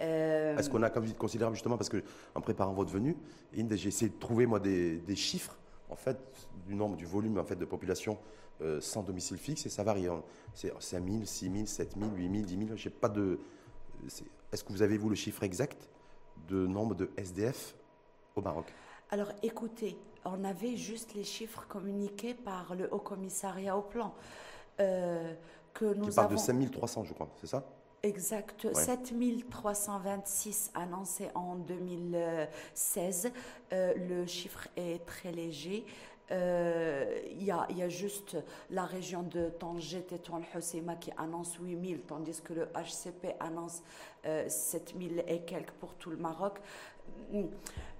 Euh, 0.00 0.56
Est-ce 0.56 0.70
qu'on 0.70 0.82
a 0.82 0.90
comme 0.90 1.12
considérable 1.14 1.56
justement 1.56 1.76
parce 1.76 1.88
que 1.88 2.04
en 2.34 2.40
préparant 2.40 2.72
votre 2.72 2.90
venue, 2.90 3.16
j'ai 3.52 3.88
essayé 3.88 4.10
de 4.10 4.18
trouver 4.18 4.46
moi 4.46 4.60
des 4.60 5.16
chiffres 5.16 5.56
en 5.90 5.96
fait, 5.96 6.18
du 6.66 6.74
nombre, 6.74 6.96
du 6.96 7.06
volume 7.06 7.38
en 7.38 7.44
fait, 7.44 7.56
de 7.56 7.64
population 7.64 8.18
euh, 8.62 8.80
sans 8.80 9.02
domicile 9.02 9.36
fixe, 9.36 9.66
et 9.66 9.68
ça 9.68 9.82
varie. 9.82 10.06
Hein. 10.06 10.22
C'est 10.54 10.72
5 10.80 11.04
000, 11.04 11.24
6 11.24 11.52
000, 11.52 11.66
7 11.66 11.94
000, 11.98 12.10
8 12.10 12.30
000, 12.30 12.44
10 12.44 12.66
000. 12.66 12.76
Je 12.76 12.88
pas 12.88 13.08
de. 13.08 13.38
Est-ce 14.52 14.64
que 14.64 14.72
vous 14.72 14.82
avez, 14.82 14.96
vous, 14.96 15.10
le 15.10 15.14
chiffre 15.14 15.42
exact 15.42 15.90
de 16.48 16.66
nombre 16.66 16.94
de 16.94 17.10
SDF 17.16 17.74
au 18.34 18.40
Maroc? 18.40 18.72
Alors, 19.10 19.30
écoutez, 19.42 19.98
on 20.24 20.42
avait 20.44 20.76
juste 20.76 21.14
les 21.14 21.24
chiffres 21.24 21.66
communiqués 21.68 22.34
par 22.34 22.74
le 22.74 22.92
Haut 22.92 23.00
Commissariat 23.00 23.76
au 23.76 23.82
Plan. 23.82 24.14
Euh, 24.80 25.34
que 25.74 25.84
nous 25.94 26.08
Qui 26.08 26.14
parle 26.14 26.32
de 26.32 26.36
5 26.38 26.70
300, 26.70 27.04
je 27.04 27.12
crois, 27.12 27.28
c'est 27.36 27.46
ça? 27.46 27.64
Exact. 28.02 28.72
7326 28.72 30.70
annoncés 30.74 31.28
en 31.34 31.56
2016. 31.56 33.32
Euh, 33.72 33.94
le 34.08 34.26
chiffre 34.26 34.68
est 34.76 35.04
très 35.04 35.32
léger. 35.32 35.84
Euh, 36.32 37.20
il 37.30 37.44
y, 37.44 37.50
a, 37.52 37.66
y, 37.70 37.82
a, 37.82 37.88
juste 37.88 38.36
la 38.70 38.84
région 38.84 39.22
de 39.22 39.48
Tanger, 39.48 40.02
Tétouan, 40.02 40.42
Hossema 40.54 40.96
qui 40.96 41.12
annonce 41.16 41.56
8000, 41.60 42.00
tandis 42.00 42.40
que 42.42 42.52
le 42.52 42.68
HCP 42.74 43.36
annonce 43.38 43.82
7000 44.48 45.24
et 45.28 45.40
quelques 45.40 45.72
pour 45.72 45.94
tout 45.94 46.10
le 46.10 46.16
Maroc. 46.16 46.58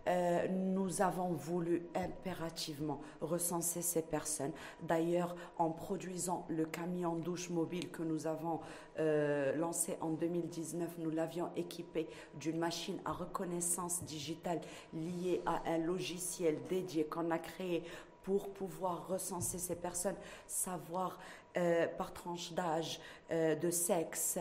Euh, 0.08 0.46
nous 0.48 1.02
avons 1.02 1.30
voulu 1.30 1.82
impérativement 1.94 3.00
recenser 3.20 3.82
ces 3.82 4.02
personnes. 4.02 4.52
D'ailleurs, 4.82 5.34
en 5.58 5.70
produisant 5.70 6.46
le 6.48 6.64
camion 6.64 7.16
douche 7.16 7.50
mobile 7.50 7.90
que 7.90 8.02
nous 8.02 8.28
avons 8.28 8.60
euh, 9.00 9.56
lancé 9.56 9.96
en 10.00 10.10
2019, 10.10 10.98
nous 10.98 11.10
l'avions 11.10 11.50
équipé 11.56 12.08
d'une 12.34 12.58
machine 12.58 12.98
à 13.04 13.12
reconnaissance 13.12 14.04
digitale 14.04 14.60
liée 14.94 15.42
à 15.44 15.62
un 15.66 15.78
logiciel 15.78 16.56
dédié 16.68 17.04
qu'on 17.04 17.30
a 17.32 17.38
créé 17.38 17.82
pour 18.22 18.50
pouvoir 18.50 19.08
recenser 19.08 19.58
ces 19.58 19.76
personnes, 19.76 20.16
savoir 20.46 21.18
euh, 21.56 21.86
par 21.86 22.12
tranche 22.12 22.52
d'âge, 22.52 23.00
de 23.30 23.70
sexe, 23.70 24.38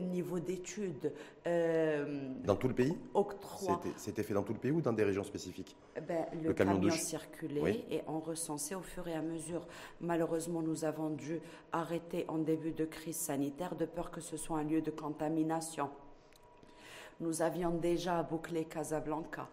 niveau 0.00 0.40
d'études. 0.40 1.12
dans 1.44 2.56
tout 2.56 2.66
le 2.66 2.74
pays 2.74 2.96
Octroi. 3.14 3.80
C'était 3.96 4.24
fait 4.24 4.34
dans 4.34 4.42
tout 4.42 4.52
le 4.52 4.58
pays 4.58 4.72
ou 4.72 4.80
dans 4.80 4.92
des 4.92 5.04
régions 5.04 5.22
spécifiques 5.22 5.76
ben, 6.08 6.26
Le, 6.42 6.52
camion, 6.52 6.90
circulait 6.90 7.84
et 7.90 8.02
on 8.08 8.18
recensait 8.18 8.74
au 8.74 8.82
fur 8.82 9.06
et 9.06 9.14
à 9.14 9.22
mesure. 9.22 9.66
Malheureusement, 10.00 10.62
nous 10.62 10.84
avons 10.84 11.10
dû 11.10 11.40
arrêter 11.70 12.24
en 12.26 12.38
début 12.38 12.72
de 12.72 12.84
crise 12.84 13.16
sanitaire 13.16 13.76
de 13.76 13.84
peur 13.84 14.10
que 14.10 14.20
ce 14.20 14.36
soit 14.36 14.58
un 14.58 14.64
lieu 14.64 14.82
de 14.82 14.90
contamination. 14.90 15.90
Nous 17.20 17.42
avions 17.42 17.70
déjà 17.70 18.22
bouclé 18.22 18.64
Casablanca 18.64 19.48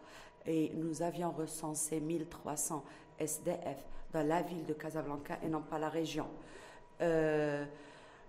et 0.46 0.72
nous 0.76 1.02
avions 1.02 1.32
recensé 1.32 2.00
1300 2.00 2.84
SDF 3.20 3.86
dans 4.14 4.26
la 4.26 4.42
ville 4.42 4.66
de 4.66 4.74
Casablanca 4.74 5.40
et 5.44 5.50
non 5.50 5.62
pas 5.62 5.80
la 5.80 5.90
région. 5.90 6.28
Euh, 7.02 7.66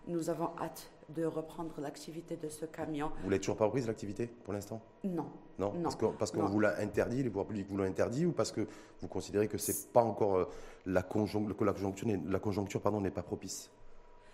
nous 0.06 0.30
avons 0.30 0.50
hâte 0.58 0.90
de 1.10 1.24
reprendre 1.24 1.80
l'activité 1.80 2.36
de 2.36 2.48
ce 2.48 2.66
camion. 2.66 3.10
Vous 3.22 3.30
l'avez 3.30 3.40
toujours 3.40 3.56
pas 3.56 3.64
reprise 3.66 3.86
l'activité 3.86 4.26
pour 4.26 4.52
l'instant? 4.52 4.80
Non. 5.04 5.26
Non, 5.58 5.72
parce 6.18 6.30
qu'on 6.30 6.46
vous 6.46 6.60
l'a 6.60 6.78
interdit, 6.78 7.22
les 7.22 7.30
pouvoirs 7.30 7.46
publics 7.46 7.66
vous 7.68 7.76
l'ont 7.76 7.84
interdit 7.84 8.26
ou 8.26 8.32
parce 8.32 8.52
que 8.52 8.66
vous 9.00 9.08
considérez 9.08 9.48
que 9.48 9.58
c'est 9.58 9.92
pas 9.92 10.02
encore 10.02 10.36
euh, 10.36 10.44
la, 10.86 11.02
conjoncture, 11.02 11.56
que 11.56 11.64
la 11.64 11.72
conjoncture, 11.72 12.08
la 12.26 12.38
conjoncture 12.38 12.80
pardon, 12.80 13.00
n'est 13.00 13.10
pas 13.10 13.22
propice 13.22 13.70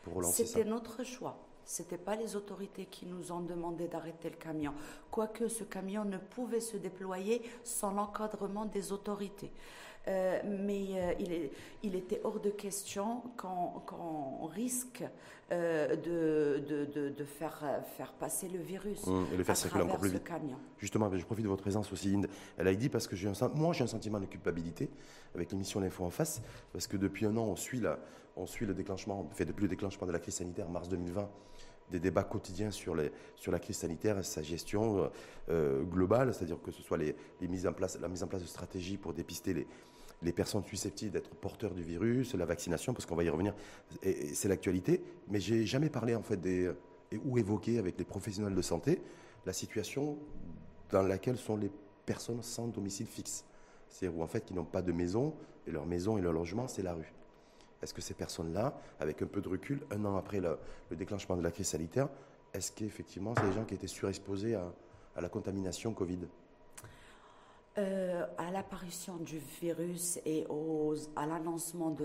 pour 0.03 0.15
relancer 0.15 0.45
ça? 0.45 0.53
C'était 0.53 0.69
notre 0.69 1.03
choix. 1.05 1.39
Ce 1.65 1.83
n'était 1.83 1.97
pas 1.97 2.15
les 2.15 2.37
autorités 2.37 2.85
qui 2.87 3.07
nous 3.07 3.33
ont 3.33 3.41
demandé 3.41 3.89
d'arrêter 3.89 4.29
le 4.29 4.37
camion. 4.37 4.75
Quoique 5.11 5.49
ce 5.49 5.65
camion 5.65 6.05
ne 6.05 6.19
pouvait 6.19 6.61
se 6.61 6.77
déployer 6.77 7.41
sans 7.63 7.93
l'encadrement 7.93 8.67
des 8.67 8.93
autorités. 8.93 9.51
Euh, 10.07 10.41
mais 10.45 10.87
euh, 10.93 11.15
il, 11.19 11.33
est, 11.33 11.51
il, 11.83 11.95
était 11.95 12.21
hors 12.25 12.39
de 12.39 12.51
question 12.51 13.23
qu'on 13.39 14.47
risque 14.47 15.03
euh, 15.51 15.97
de, 15.97 16.63
de, 16.67 17.09
de, 17.09 17.25
faire, 17.25 17.65
faire 17.97 18.13
passer 18.13 18.49
le 18.49 18.59
virus 18.59 19.07
mmh, 19.07 19.25
et 19.33 19.37
le 19.39 19.45
faire 19.45 19.57
circuler 19.57 19.85
encore 19.85 19.99
plus 19.99 20.11
vite. 20.11 20.25
Camion. 20.25 20.59
Justement, 20.77 21.11
je 21.15 21.25
profite 21.25 21.45
de 21.45 21.49
votre 21.49 21.63
présence 21.63 21.91
aussi, 21.91 22.15
Inde. 22.15 22.29
Elle 22.59 22.69
a 22.69 22.75
dit 22.75 22.91
parce 22.91 23.07
que 23.07 23.17
un, 23.27 23.49
moi 23.55 23.73
j'ai 23.73 23.85
un 23.85 23.89
sentiment 23.89 24.21
de 24.21 24.27
culpabilité 24.27 24.91
avec 25.35 25.51
l'émission 25.53 25.81
L'Info 25.81 26.05
en 26.05 26.11
face, 26.11 26.43
parce 26.73 26.87
que 26.87 26.99
depuis 26.99 27.25
un 27.25 27.37
an 27.39 27.45
on 27.45 27.57
suit, 27.57 27.81
la, 27.81 27.99
on 28.37 28.47
suit 28.47 28.67
le 28.67 28.75
déclenchement, 28.75 29.27
fait 29.33 29.47
depuis 29.47 29.63
le 29.63 29.69
déclenchement 29.69 30.07
de 30.07 30.13
la 30.13 30.19
crise 30.19 30.35
sanitaire, 30.35 30.69
mars 30.69 30.89
2020 30.89 31.31
des 31.91 32.01
débats 32.01 32.25
quotidiens 32.25 32.71
sur, 32.71 32.95
les, 32.95 33.13
sur 33.37 33.53
la 33.53 33.59
crise 33.59 33.77
sanitaire 33.77 34.19
et 34.19 34.23
sa 34.23 34.41
gestion 34.41 35.11
globale, 35.51 36.33
c'est-à-dire 36.33 36.57
que 36.63 36.71
ce 36.71 36.81
soit 36.83 36.97
les, 36.97 37.15
les 37.43 37.47
mises 37.47 37.67
en 37.67 37.75
place, 37.75 37.99
la 38.01 38.09
mise 38.09 38.23
en 38.23 38.27
place 38.27 38.41
de 38.41 38.47
stratégies 38.47 38.97
pour 38.97 39.13
dépister 39.13 39.53
les, 39.53 39.67
les 40.23 40.33
personnes 40.33 40.65
susceptibles 40.65 41.13
d'être 41.13 41.31
porteurs 41.31 41.75
du 41.75 41.83
virus, 41.83 42.35
la 42.35 42.47
vaccination, 42.47 42.95
parce 42.95 43.07
qu'on 43.07 43.17
va 43.17 43.25
y 43.25 43.29
revenir, 43.29 43.55
c'est 44.33 44.49
l'actualité. 44.49 45.03
Mais 45.29 45.41
j'ai 45.41 45.67
jamais 45.67 45.91
parlé 45.91 46.15
en 46.15 46.23
fait 46.23 46.41
ou 47.25 47.39
évoqué 47.39 47.79
avec 47.79 47.99
les 47.99 48.05
professionnels 48.05 48.55
de 48.55 48.63
santé 48.63 49.01
la 49.47 49.53
situation 49.53 50.19
dans 50.91 51.03
laquelle 51.03 51.37
sont 51.37 51.57
les 51.57 51.71
personnes 52.07 52.43
sans 52.43 52.69
domicile 52.69 53.07
fixe, 53.07 53.45
c'est-à-dire 53.89 54.19
où 54.19 54.23
en 54.23 54.27
fait 54.27 54.45
qui 54.45 54.55
n'ont 54.55 54.65
pas 54.65 54.83
de 54.83 54.93
maison 54.93 55.35
et 55.67 55.71
leur 55.71 55.87
maison 55.87 56.19
et 56.19 56.21
leur 56.21 56.33
logement 56.33 56.69
c'est 56.69 56.83
la 56.83 56.95
rue. 56.95 57.13
Est-ce 57.83 57.93
que 57.93 58.01
ces 58.01 58.15
personnes-là, 58.15 58.81
avec 58.99 59.21
un 59.21 59.27
peu 59.27 59.43
de 59.43 59.49
recul, 59.49 59.83
un 59.91 60.05
an 60.07 60.17
après 60.17 60.41
le, 60.41 60.57
déclenchement 60.93 61.37
de 61.37 61.43
la 61.43 61.51
crise 61.51 61.69
sanitaire, 61.69 62.09
est-ce 62.55 62.73
qu'effectivement 62.73 63.35
c'est 63.37 63.47
des 63.47 63.53
gens 63.53 63.65
qui 63.65 63.75
étaient 63.75 63.87
surexposés 63.87 64.55
à 64.55 65.21
la 65.21 65.29
contamination 65.29 65.93
Covid? 65.93 66.21
Euh, 67.77 68.25
à 68.39 68.53
l'apparition 68.53 69.17
du 69.17 69.41
virus 69.61 70.21
et 70.25 70.47
à 71.17 71.27
l'annoncement 71.27 71.97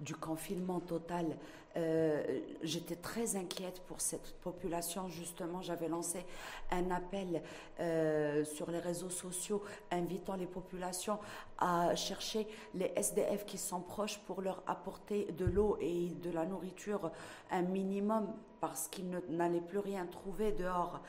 du 0.00 0.14
confinement 0.14 0.80
total, 0.80 1.36
euh, 1.76 2.40
j'étais 2.62 2.96
très 2.96 3.36
inquiète 3.36 3.82
pour 3.86 4.00
cette 4.00 4.34
population. 4.40 5.08
Justement, 5.08 5.62
j'avais 5.62 5.88
lancé 5.88 6.24
un 6.70 6.90
appel 6.90 7.42
euh, 7.80 8.44
sur 8.44 8.70
les 8.70 8.78
réseaux 8.78 9.10
sociaux 9.10 9.62
invitant 9.90 10.36
les 10.36 10.46
populations 10.46 11.18
à 11.58 11.94
chercher 11.94 12.46
les 12.74 12.92
SDF 12.96 13.44
qui 13.44 13.58
sont 13.58 13.80
proches 13.80 14.18
pour 14.26 14.42
leur 14.42 14.62
apporter 14.66 15.26
de 15.32 15.44
l'eau 15.44 15.76
et 15.80 16.08
de 16.08 16.30
la 16.30 16.44
nourriture 16.44 17.10
un 17.50 17.62
minimum 17.62 18.26
parce 18.60 18.88
qu'ils 18.88 19.10
n'allaient 19.28 19.60
plus 19.60 19.78
rien 19.78 20.06
trouver 20.06 20.52
dehors. 20.52 21.00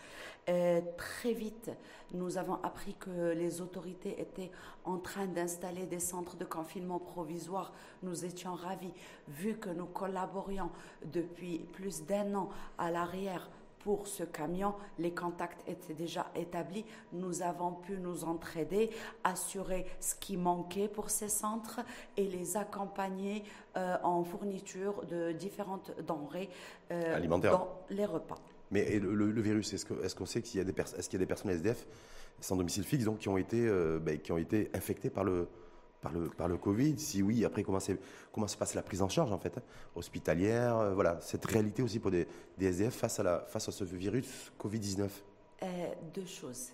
Très 0.46 1.34
vite, 1.34 1.72
nous 2.12 2.38
avons 2.38 2.56
appris 2.64 2.96
que 2.96 3.32
les 3.32 3.62
autorités 3.62 4.20
étaient 4.20 4.52
en 4.84 4.98
train 4.98 5.28
d'installer 5.28 5.86
des 5.86 6.00
centres 6.00 6.36
de 6.36 6.46
confinement 6.46 7.00
provisoires. 7.00 7.72
Nous 8.02 8.26
étions 8.26 8.56
ravis, 8.56 8.94
vu 9.28 9.58
que 9.58 9.70
nous 9.70 9.86
collaborions 9.86 10.70
depuis 11.06 11.60
plus 11.60 12.06
d'un 12.06 12.34
an 12.36 12.50
à 12.78 12.92
l'arrière 12.92 13.50
pour 13.84 14.08
ce 14.08 14.24
camion, 14.24 14.74
les 14.98 15.12
contacts 15.12 15.68
étaient 15.68 15.94
déjà 15.94 16.32
établis. 16.36 16.86
Nous 17.12 17.42
avons 17.42 17.74
pu 17.74 17.98
nous 17.98 18.24
entraider, 18.24 18.90
assurer 19.24 19.86
ce 20.00 20.16
qui 20.16 20.38
manquait 20.38 20.88
pour 20.88 21.10
ces 21.10 21.30
centres 21.30 21.82
et 22.18 22.28
les 22.28 22.58
accompagner 22.58 23.44
euh, 23.76 23.98
en 24.04 24.24
fourniture 24.24 25.06
de 25.06 25.32
différentes 25.34 25.92
denrées 26.08 26.50
euh, 26.92 27.16
alimentaires 27.16 27.52
dans 27.52 27.78
les 27.90 28.06
repas. 28.06 28.40
Mais 28.72 29.00
le, 29.00 29.42
virus, 29.42 29.74
est-ce 29.74 30.16
qu'on 30.16 30.26
est 30.26 30.26
sait 30.26 30.42
qu'il 30.42 30.58
y, 30.58 30.62
a 30.62 30.64
des 30.64 30.72
est 30.72 31.08
qu'il 31.08 31.14
y 31.14 31.16
a 31.18 31.20
des 31.20 31.28
personnes 31.28 31.52
SDF 31.52 31.86
sans 32.40 32.56
domicile 32.56 32.84
fixe 32.84 33.06
donc, 33.06 33.20
qui, 33.20 33.30
ont 33.30 33.38
été, 33.38 33.68
euh, 33.68 34.00
ben, 34.00 34.18
qui 34.20 34.32
ont 34.32 34.38
été 34.38 34.70
infectées 34.74 35.10
par 35.10 35.24
le, 35.24 35.48
par 36.04 36.12
le, 36.12 36.30
par 36.30 36.48
le 36.48 36.58
Covid 36.58 37.00
Si 37.00 37.24
oui, 37.24 37.44
après, 37.46 37.64
comment, 37.64 37.80
comment 38.32 38.48
se 38.48 38.58
passe 38.58 38.76
la 38.76 38.84
prise 38.84 39.02
en 39.02 39.10
charge, 39.10 39.32
en 39.32 39.40
fait, 39.40 39.58
hein, 39.58 39.64
hospitalière 39.96 40.78
euh, 40.78 40.94
Voilà, 40.94 41.20
cette 41.22 41.46
réalité 41.46 41.82
aussi 41.82 42.00
pour 42.00 42.12
des, 42.12 42.28
SDF 42.60 42.94
face 42.94 43.20
à, 43.20 43.24
la, 43.24 43.40
face 43.40 43.68
à 43.70 43.72
ce 43.72 43.84
virus 43.86 44.52
Covid-19 44.62 45.10
euh, 45.64 45.66
Deux 46.14 46.26
choses. 46.26 46.70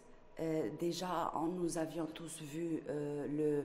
déjà, 0.80 1.32
nous 1.58 1.78
avions 1.78 2.08
tous 2.08 2.42
vu 2.42 2.82
le, 2.88 3.64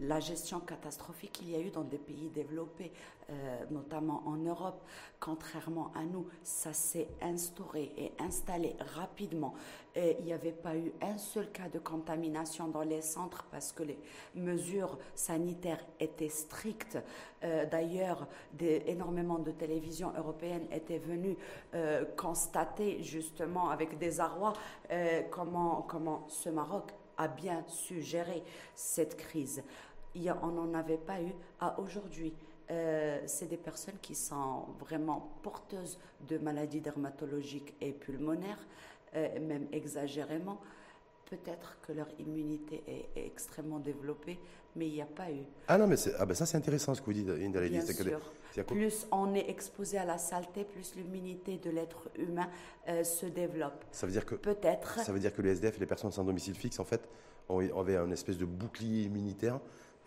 la 0.00 0.20
gestion 0.20 0.60
catastrophique 0.60 1.32
qu'il 1.32 1.50
y 1.50 1.56
a 1.56 1.60
eu 1.60 1.70
dans 1.70 1.82
des 1.82 1.98
pays 1.98 2.28
développés, 2.30 2.92
euh, 3.30 3.64
notamment 3.70 4.22
en 4.26 4.36
Europe. 4.36 4.82
Contrairement 5.20 5.92
à 5.94 6.04
nous, 6.04 6.26
ça 6.42 6.72
s'est 6.72 7.08
instauré 7.20 7.92
et 7.96 8.12
installé 8.18 8.76
rapidement. 8.96 9.54
Il 9.94 10.24
n'y 10.24 10.32
avait 10.32 10.52
pas 10.52 10.74
eu 10.74 10.92
un 11.02 11.18
seul 11.18 11.52
cas 11.52 11.68
de 11.68 11.78
contamination 11.78 12.68
dans 12.68 12.82
les 12.82 13.02
centres 13.02 13.44
parce 13.50 13.72
que 13.72 13.82
les 13.82 13.98
mesures 14.34 14.98
sanitaires 15.14 15.84
étaient 16.00 16.30
strictes. 16.30 16.98
Euh, 17.44 17.66
d'ailleurs, 17.66 18.26
énormément 18.58 19.38
de 19.38 19.50
télévisions 19.50 20.12
européennes 20.16 20.66
étaient 20.72 20.98
venues 20.98 21.36
euh, 21.74 22.04
constater 22.16 23.02
justement 23.02 23.68
avec 23.70 23.98
des 23.98 24.20
arrois 24.20 24.54
comment, 25.30 25.82
comment 25.82 26.26
ce 26.28 26.48
Maroc 26.50 26.92
a 27.22 27.28
bien 27.28 27.64
su 27.68 28.02
gérer 28.02 28.42
cette 28.74 29.16
crise. 29.16 29.62
on 30.42 30.48
n'en 30.48 30.74
avait 30.74 30.98
pas 30.98 31.20
eu 31.20 31.32
à 31.60 31.78
aujourd'hui. 31.78 32.34
Euh, 32.70 33.20
c'est 33.26 33.48
des 33.48 33.56
personnes 33.56 33.98
qui 34.00 34.14
sont 34.14 34.66
vraiment 34.80 35.32
porteuses 35.42 35.98
de 36.28 36.38
maladies 36.38 36.80
dermatologiques 36.80 37.74
et 37.80 37.92
pulmonaires, 37.92 38.66
euh, 39.14 39.40
même 39.40 39.66
exagérément. 39.72 40.60
Peut-être 41.32 41.78
que 41.80 41.92
leur 41.92 42.08
immunité 42.18 42.82
est, 42.86 43.26
extrêmement 43.26 43.78
développée, 43.78 44.38
mais 44.76 44.86
il 44.86 44.92
n'y 44.92 45.00
a 45.00 45.06
pas 45.06 45.30
eu. 45.30 45.44
Ah 45.66 45.78
non, 45.78 45.86
mais 45.86 45.96
ah 46.18 46.26
ben 46.26 46.34
ça 46.34 46.44
c'est 46.44 46.58
intéressant 46.58 46.94
ce 46.94 47.00
que 47.00 47.06
vous 47.06 47.14
dites, 47.14 47.26
Bien 47.26 47.86
sûr. 47.86 48.20
Plus 48.66 49.06
on 49.10 49.34
est 49.34 49.48
exposé 49.48 49.96
à 49.96 50.04
la 50.04 50.18
saleté, 50.18 50.64
plus 50.64 50.94
l'immunité 50.94 51.56
de 51.56 51.70
l'être 51.70 52.10
humain 52.18 52.50
euh, 52.86 53.02
se 53.02 53.24
développe. 53.24 53.82
Ça 53.92 54.04
veut 54.04 54.12
dire 54.12 54.26
que 54.26 54.34
peut-être. 54.34 55.00
Ça 55.00 55.10
veut 55.10 55.20
dire 55.20 55.32
que 55.32 55.40
les 55.40 55.52
SDF 55.52 55.78
et 55.78 55.80
les 55.80 55.86
personnes 55.86 56.12
sans 56.12 56.24
domicile 56.24 56.54
fixe, 56.54 56.78
en 56.78 56.84
fait, 56.84 57.08
avaient 57.48 57.96
un 57.96 58.10
espèce 58.10 58.36
de 58.36 58.44
bouclier 58.44 59.04
immunitaire 59.04 59.58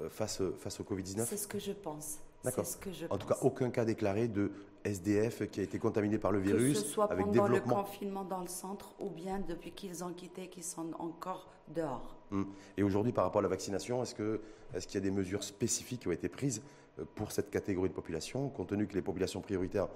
face, 0.10 0.44
face 0.60 0.79
au 0.79 0.84
Covid-19. 0.84 1.25
C'est 1.25 1.38
ce 1.38 1.48
que 1.48 1.58
je 1.58 1.72
pense. 1.72 2.20
D'accord. 2.46 2.66
En 3.10 3.18
tout 3.18 3.28
cas, 3.28 3.38
aucun 3.42 3.70
cas 3.70 3.86
déclaré 3.86 4.28
de 4.28 4.52
SDF 4.84 5.50
qui 5.50 5.60
a 5.60 5.64
été 5.64 5.80
contaminé 5.80 6.18
par 6.18 6.32
le 6.32 6.40
virus. 6.40 6.80
Que 6.80 6.86
ce 6.86 6.94
soit 6.94 7.08
pendant 7.08 7.48
le 7.48 7.60
confinement 7.60 8.24
dans 8.24 8.42
le 8.42 8.48
centre 8.48 8.94
ou 9.00 9.10
bien 9.10 9.40
depuis 9.40 9.72
qu'ils 9.72 10.04
ont 10.04 10.14
quitté, 10.14 10.48
qu'ils 10.48 10.64
sont 10.64 10.92
encore 11.00 11.50
dehors. 11.68 12.16
Hum. 12.32 12.48
Et 12.78 12.84
aujourd'hui, 12.84 13.12
par 13.12 13.24
rapport 13.24 13.40
à 13.40 13.44
la 13.44 13.50
vaccination, 13.50 14.04
est-ce 14.04 14.16
qu'il 14.16 14.25
est 14.74 14.94
y 14.94 14.98
a 14.98 15.02
des 15.02 15.12
mesures 15.12 15.44
spécifiques 15.44 16.02
qui 16.02 16.08
ont 16.08 16.12
été 16.12 16.30
prises 16.30 16.62
euh, 17.00 17.06
pour 17.16 17.32
cette 17.32 17.50
catégorie 17.50 17.90
de 17.90 17.94
population, 17.94 18.50
compte 18.50 18.70
tenu 18.70 18.88
que 18.88 18.94
les 18.94 19.02
populations 19.02 19.42
prioritaires, 19.42 19.88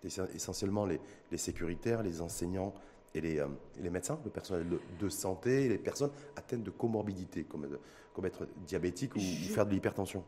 c'était 0.00 0.22
essentiellement 0.34 0.86
les, 0.86 1.00
les, 1.30 1.38
sécuritaires, 1.38 2.02
les 2.02 2.20
enseignants 2.20 2.72
et 3.14 3.20
les, 3.20 3.38
euh, 3.40 3.46
les 3.80 3.90
médecins, 3.90 4.18
le 4.24 4.30
personnel 4.30 4.66
de, 5.00 5.08
santé, 5.08 5.68
les 5.68 5.78
personnes 5.78 6.10
atteintes 6.36 6.62
de 6.62 6.70
comorbidité, 6.70 7.44
comme, 7.44 7.66
comme 8.14 8.26
être 8.26 8.46
diabétique 8.66 9.16
ou 9.16 9.20
faire 9.20 9.66
de 9.66 9.72
l'hypertension? 9.72 10.22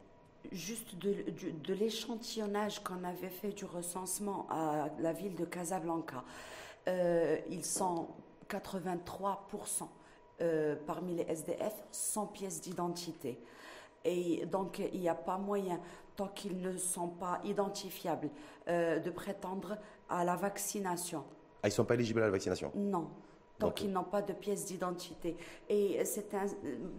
Juste 0.52 0.96
de, 0.96 1.74
l'échantillonnage 1.74 2.82
qu'on 2.82 3.04
avait 3.04 3.28
fait 3.28 3.52
du 3.52 3.64
recensement 3.64 4.46
à 4.50 4.88
la 4.98 5.12
ville 5.12 5.34
de 5.34 5.44
Casablanca, 5.44 6.24
euh, 6.88 7.38
ils 7.50 7.64
sont 7.64 8.08
83% 8.48 9.88
euh, 10.40 10.76
parmi 10.86 11.14
les 11.14 11.24
SDF 11.24 11.74
sans 11.90 12.26
pièce 12.26 12.60
d'identité. 12.60 13.38
Et 14.04 14.46
donc, 14.46 14.78
il 14.92 15.00
n'y 15.00 15.08
a 15.08 15.14
pas 15.14 15.36
moyen, 15.36 15.78
tant 16.16 16.28
qu'ils 16.28 16.60
ne 16.60 16.76
sont 16.76 17.08
pas 17.08 17.40
identifiables, 17.44 18.30
euh, 18.68 18.98
de 18.98 19.10
prétendre 19.10 19.76
à 20.08 20.24
la 20.24 20.36
vaccination. 20.36 21.24
Ah, 21.62 21.68
ils 21.68 21.70
ne 21.70 21.74
sont 21.74 21.84
pas 21.84 21.94
éligibles 21.94 22.20
à 22.20 22.24
la 22.24 22.30
vaccination? 22.30 22.72
Non. 22.74 23.08
Tant 23.58 23.70
qu'ils 23.70 23.92
n'ont 23.92 24.04
pas 24.04 24.22
de 24.22 24.32
pièce 24.32 24.64
d'identité. 24.64 25.36
Et 25.68 26.02
c'est 26.06 26.32
un 26.32 26.46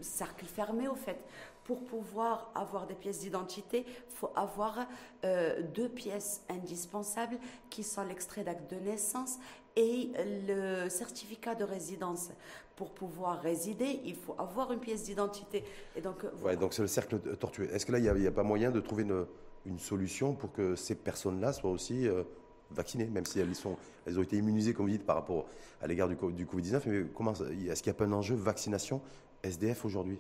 cercle 0.01 0.45
fermé, 0.45 0.87
au 0.87 0.93
fait. 0.93 1.17
Pour 1.63 1.83
pouvoir 1.85 2.51
avoir 2.55 2.87
des 2.87 2.95
pièces 2.95 3.19
d'identité, 3.19 3.85
il 3.87 4.15
faut 4.15 4.31
avoir 4.35 4.79
euh, 5.23 5.61
deux 5.73 5.87
pièces 5.89 6.41
indispensables 6.49 7.37
qui 7.69 7.83
sont 7.83 8.03
l'extrait 8.03 8.43
d'acte 8.43 8.71
de 8.73 8.77
naissance 8.79 9.37
et 9.75 10.11
le 10.47 10.89
certificat 10.89 11.55
de 11.55 11.63
résidence. 11.63 12.31
Pour 12.75 12.91
pouvoir 12.91 13.39
résider, 13.41 14.01
il 14.05 14.15
faut 14.15 14.35
avoir 14.39 14.71
une 14.73 14.79
pièce 14.79 15.03
d'identité. 15.03 15.63
Et 15.95 16.01
donc, 16.01 16.23
euh, 16.23 16.29
Ouais, 16.29 16.33
voilà. 16.41 16.57
donc 16.57 16.73
c'est 16.73 16.81
le 16.81 16.87
cercle 16.87 17.19
tortueux. 17.37 17.69
Est-ce 17.73 17.85
que 17.85 17.91
là, 17.91 17.99
il 17.99 18.11
n'y 18.19 18.27
a, 18.27 18.31
pas 18.31 18.43
moyen 18.43 18.71
de 18.71 18.79
trouver 18.79 19.03
une, 19.03 19.25
une 19.67 19.77
solution 19.79 20.33
pour 20.33 20.51
que 20.51 20.75
ces 20.75 20.95
personnes-là 20.95 21.53
soient 21.53 21.69
aussi 21.71 22.07
euh, 22.07 22.23
vaccinées, 22.71 23.05
même 23.05 23.25
si 23.25 23.39
elles, 23.39 23.53
sont, 23.55 23.77
elles 24.07 24.17
ont 24.17 24.23
été 24.23 24.35
immunisées, 24.37 24.73
comme 24.73 24.87
vous 24.87 24.91
dites, 24.93 25.05
par 25.05 25.15
rapport 25.15 25.45
à 25.79 25.85
l'égard 25.87 26.07
du, 26.09 26.17
co- 26.17 26.31
du 26.31 26.45
Covid-19 26.47 26.81
Mais 26.87 27.03
comment, 27.15 27.35
ça- 27.35 27.45
est-ce 27.45 27.83
qu'il 27.83 27.91
n'y 27.91 27.95
a 27.95 27.99
pas 27.99 28.05
un 28.05 28.13
enjeu 28.13 28.33
vaccination 28.35 28.99
SDF 29.43 29.85
aujourd'hui? 29.85 30.19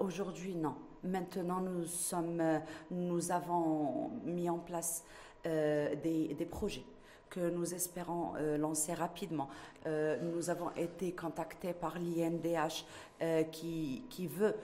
Aujourd'hui, 0.00 0.54
non. 0.54 0.76
Maintenant, 1.02 1.60
nous, 1.60 1.84
sommes, 1.86 2.40
euh, 2.40 3.20
avons 3.30 4.10
mis 4.24 4.48
en 4.48 4.58
place 4.58 5.04
euh, 5.46 5.96
des, 5.96 6.46
projets 6.48 6.84
que 7.28 7.50
nous 7.50 7.74
espérons 7.74 8.34
euh, 8.36 8.56
lancer 8.58 8.94
rapidement. 8.94 9.48
Nous 9.86 10.50
avons 10.50 10.70
été 10.76 11.12
contactés 11.12 11.72
par 11.72 11.98
l'INDH 11.98 12.84
qui, 13.50 14.04
qui 14.08 14.28
veut 14.28 14.54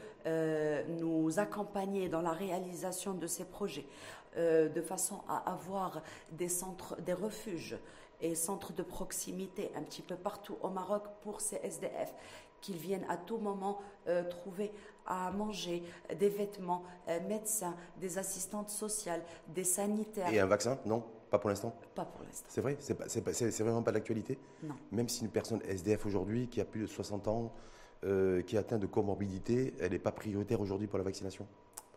nous 0.89 1.41
accompagner 1.41 2.09
dans 2.09 2.23
la 2.23 2.31
réalisation 2.31 3.15
de 3.15 3.27
ces 3.27 3.45
projets, 3.45 3.87
de 4.37 4.81
façon 4.81 5.23
à 5.29 5.51
avoir 5.51 6.03
des 6.31 6.49
centres, 6.49 6.97
des 7.01 7.15
refuges 7.15 7.77
et 8.21 8.37
centres 8.37 8.73
de 8.73 8.83
proximité 8.83 9.73
un 9.77 9.83
petit 9.83 10.03
peu 10.03 10.15
partout 10.15 10.57
au 10.63 10.69
Maroc 10.69 11.03
pour 11.23 11.41
ces 11.41 11.57
SDF 11.57 12.15
qu'ils 12.61 12.77
viennent 12.77 13.07
à 13.09 13.17
tout 13.17 13.39
moment 13.39 13.79
euh, 14.09 14.25
trouver 14.29 14.73
à 15.07 15.31
manger, 15.31 15.83
des 16.19 16.29
vêtements, 16.29 16.83
euh, 17.09 17.19
médecins, 17.29 17.75
des 17.99 18.19
assistantes 18.19 18.69
sociales, 18.71 19.23
des 19.49 19.65
sanitaires. 19.65 20.33
Et 20.33 20.39
un 20.39 20.47
vaccin 20.47 20.79
Non 20.85 21.03
Pas 21.31 21.39
pour 21.39 21.49
l'instant 21.49 21.75
Pas 21.95 22.05
pour 22.05 22.23
l'instant. 22.25 22.47
C'est 22.51 22.61
vrai 22.61 22.77
C'est 22.79 23.63
vraiment 23.63 23.83
pas 23.83 23.93
d'actualité 23.93 24.39
Non. 24.63 24.75
Même 24.93 25.09
si 25.09 25.23
une 25.25 25.31
personne 25.31 25.61
SDF 25.67 26.05
aujourd'hui, 26.05 26.49
qui 26.49 26.61
a 26.61 26.65
plus 26.67 26.83
de 26.83 26.87
60 26.87 27.27
ans, 27.29 27.53
euh, 28.05 28.43
qui 28.43 28.57
est 28.57 28.59
atteinte 28.59 28.81
de 28.81 28.87
comorbidité, 28.87 29.75
elle 29.81 29.93
n'est 29.93 29.99
pas 29.99 30.13
prioritaire 30.13 30.61
aujourd'hui 30.61 30.87
pour 30.87 30.99
la 30.99 31.05
vaccination 31.05 31.47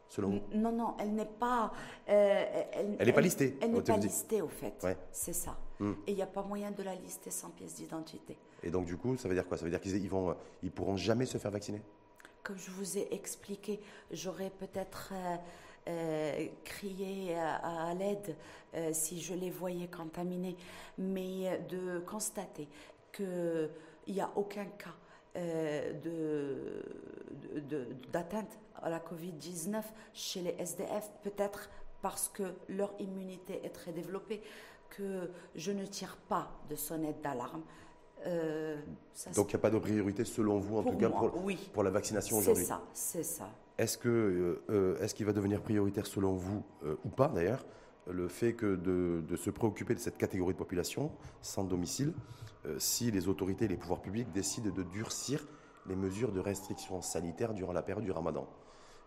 Selon 0.07 0.29
vous? 0.29 0.39
Non, 0.57 0.71
non, 0.73 0.95
elle 0.99 1.13
n'est 1.13 1.25
pas. 1.25 1.71
euh, 2.09 2.63
elle 2.73 3.05
n'est 3.05 3.13
pas 3.13 3.21
listée, 3.21 3.57
Elle 3.61 3.71
n'est 3.71 3.81
pas 3.81 3.95
listée, 3.97 4.41
au 4.41 4.47
fait. 4.49 4.73
Ouais. 4.83 4.97
C'est 5.11 5.31
ça. 5.33 5.57
Hmm. 5.81 5.93
Et 6.07 6.11
il 6.11 6.15
n'y 6.15 6.21
a 6.21 6.27
pas 6.27 6.43
moyen 6.43 6.69
de 6.71 6.83
la 6.83 6.93
lister 6.95 7.31
sans 7.31 7.49
pièce 7.49 7.75
d'identité. 7.75 8.37
Et 8.63 8.69
donc, 8.69 8.85
du 8.85 8.95
coup, 8.97 9.17
ça 9.17 9.27
veut 9.27 9.33
dire 9.33 9.47
quoi? 9.47 9.57
Ça 9.57 9.65
veut 9.65 9.71
dire 9.71 9.81
qu'ils 9.81 9.95
ils 9.97 10.09
vont, 10.09 10.35
ils 10.61 10.71
pourront 10.71 10.95
jamais 10.95 11.25
se 11.25 11.37
faire 11.39 11.49
vacciner? 11.51 11.81
Comme 12.43 12.57
je 12.57 12.69
vous 12.71 12.97
ai 12.99 13.13
expliqué, 13.13 13.79
j'aurais 14.11 14.51
peut-être 14.51 15.11
euh, 15.11 15.35
euh, 15.87 16.47
crié 16.63 17.35
à, 17.35 17.87
à 17.89 17.93
l'aide 17.95 18.35
euh, 18.75 18.91
si 18.93 19.19
je 19.21 19.33
les 19.33 19.49
voyais 19.49 19.87
contaminés, 19.87 20.55
mais 20.99 21.47
euh, 21.49 21.57
de 21.97 21.99
constater 22.05 22.67
qu'il 23.11 23.69
n'y 24.07 24.21
a 24.21 24.29
aucun 24.35 24.65
cas 24.65 24.95
euh, 25.35 25.93
de- 26.01 27.87
d'atteinte 28.11 28.59
à 28.81 28.89
la 28.89 28.99
Covid-19 28.99 29.81
chez 30.13 30.41
les 30.41 30.55
SDF, 30.59 31.09
peut-être 31.23 31.69
parce 32.01 32.29
que 32.29 32.43
leur 32.69 32.93
immunité 32.99 33.61
est 33.63 33.69
très 33.69 33.91
développée, 33.91 34.41
que 34.97 35.29
je 35.55 35.71
ne 35.71 35.85
tire 35.85 36.17
pas 36.29 36.51
de 36.69 36.75
sonnette 36.75 37.21
d'alarme. 37.21 37.63
Euh, 38.27 38.79
ça, 39.13 39.31
Donc, 39.31 39.51
il 39.51 39.55
n'y 39.55 39.59
a 39.59 39.61
pas 39.61 39.71
de 39.71 39.79
priorité, 39.79 40.25
selon 40.25 40.59
vous, 40.59 40.77
en 40.77 40.83
tout 40.83 40.97
cas, 40.97 41.09
moi, 41.09 41.31
pour, 41.31 41.43
oui. 41.43 41.69
pour 41.73 41.83
la 41.83 41.89
vaccination 41.89 42.35
c'est 42.35 42.43
aujourd'hui 42.43 42.65
ça, 42.65 42.83
c'est 42.93 43.23
ça. 43.23 43.49
Est-ce 43.77 43.97
que 43.97 44.09
euh, 44.09 44.63
euh, 44.69 45.01
est-ce 45.01 45.15
qu'il 45.15 45.25
va 45.25 45.33
devenir 45.33 45.61
prioritaire 45.61 46.05
selon 46.05 46.33
vous 46.33 46.63
euh, 46.83 46.95
ou 47.03 47.09
pas 47.09 47.29
d'ailleurs 47.29 47.65
le 48.07 48.27
fait 48.27 48.53
que 48.53 48.75
de, 48.75 49.23
de 49.27 49.35
se 49.35 49.49
préoccuper 49.49 49.95
de 49.95 49.99
cette 49.99 50.17
catégorie 50.17 50.53
de 50.53 50.57
population 50.59 51.11
sans 51.41 51.63
domicile 51.63 52.13
si 52.77 53.09
les 53.09 53.27
autorités 53.27 53.65
et 53.65 53.67
les 53.67 53.77
pouvoirs 53.77 54.01
publics 54.01 54.31
décident 54.31 54.69
de 54.69 54.83
durcir 54.83 55.47
les 55.87 55.95
mesures 55.95 56.31
de 56.31 56.39
restriction 56.39 57.01
sanitaire 57.01 57.53
durant 57.53 57.73
la 57.73 57.81
période 57.81 58.03
du 58.03 58.11
Ramadan, 58.11 58.47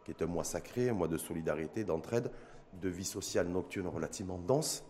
qui 0.05 0.11
est 0.11 0.23
un 0.23 0.27
mois 0.27 0.42
sacré, 0.42 0.88
un 0.88 0.94
mois 0.94 1.07
de 1.07 1.16
solidarité, 1.16 1.85
d'entraide, 1.85 2.33
de 2.81 2.88
vie 2.88 3.05
sociale 3.05 3.49
nocturne 3.49 3.87
relativement 3.87 4.38
dense, 4.38 4.85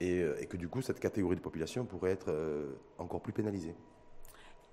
et, 0.00 0.20
euh, 0.20 0.40
et 0.40 0.46
que 0.46 0.56
du 0.56 0.68
coup 0.68 0.82
cette 0.82 1.00
catégorie 1.00 1.36
de 1.36 1.40
population 1.40 1.84
pourrait 1.84 2.12
être 2.12 2.30
euh, 2.30 2.74
encore 2.98 3.20
plus 3.20 3.32
pénalisée. 3.32 3.74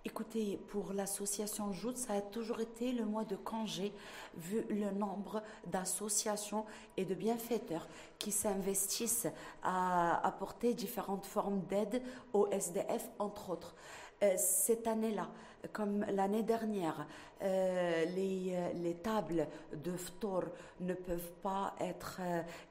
Écoutez, 0.06 0.58
pour 0.70 0.94
l'association 0.94 1.74
Joute, 1.74 1.98
ça 1.98 2.14
a 2.14 2.22
toujours 2.22 2.62
été 2.62 2.94
le 2.94 3.04
mois 3.04 3.26
de 3.26 3.36
congé, 3.36 3.92
vu 4.38 4.64
le 4.70 4.90
nombre 4.92 5.44
d'associations 5.66 6.64
et 6.96 7.04
de 7.04 7.14
bienfaiteurs 7.14 7.90
qui 8.18 8.32
s'investissent 8.32 9.28
à 9.64 10.26
apporter 10.26 10.74
différentes 10.74 11.26
formes 11.26 11.60
d'aide 11.68 12.02
aux 12.32 12.48
SDF, 12.52 13.10
entre 13.20 13.50
autres. 13.50 13.76
Euh, 14.24 14.34
cette 14.38 14.88
année-là, 14.88 15.28
comme 15.74 16.04
l'année 16.12 16.42
dernière, 16.44 17.06
euh, 17.42 18.06
les, 18.16 18.54
euh, 18.56 18.74
les 18.82 18.96
tables 18.96 19.48
de 19.74 19.96
phtor 19.96 20.46
ne 20.80 20.94
peuvent 20.96 21.32
pas 21.44 21.76
être 21.80 22.22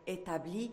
établies 0.07 0.71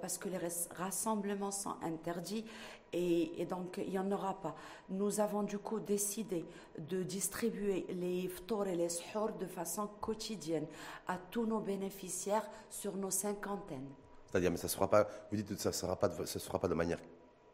parce 0.00 0.16
que 0.16 0.28
les 0.28 0.38
ras- 0.38 0.68
rassemblements 0.76 1.50
sont 1.50 1.74
interdits 1.82 2.44
et, 2.92 3.46
donc 3.46 3.78
il 3.78 3.90
n'y 3.90 3.98
en 3.98 4.10
aura 4.10 4.40
pas. 4.40 4.54
Nous 4.88 5.20
avons 5.20 5.42
du 5.42 5.58
coup 5.58 5.80
décidé 5.80 6.44
de 6.78 7.02
distribuer 7.02 7.86
les 7.90 8.28
phtor 8.28 8.66
et 8.66 8.76
les 8.76 8.88
suhour 8.88 9.32
de 9.32 9.46
façon 9.46 9.88
quotidienne 10.00 10.66
à 11.08 11.18
tous 11.30 11.46
nos 11.46 11.60
bénéficiaires 11.60 12.48
sur 12.70 12.96
nos 12.96 13.10
cinquantaines. 13.10 13.88
C'est-à-dire, 14.26 14.50
mais 14.50 14.56
ça 14.56 14.68
sera 14.68 14.88
pas, 14.88 15.06
vous 15.30 15.36
dites 15.36 15.48
que 15.48 15.60
ça 15.60 15.70
ne 15.70 15.74
sera, 15.74 15.98
sera 16.26 16.58
pas 16.58 16.68
de 16.68 16.74
manière 16.74 16.98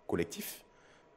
collective, 0.07 0.63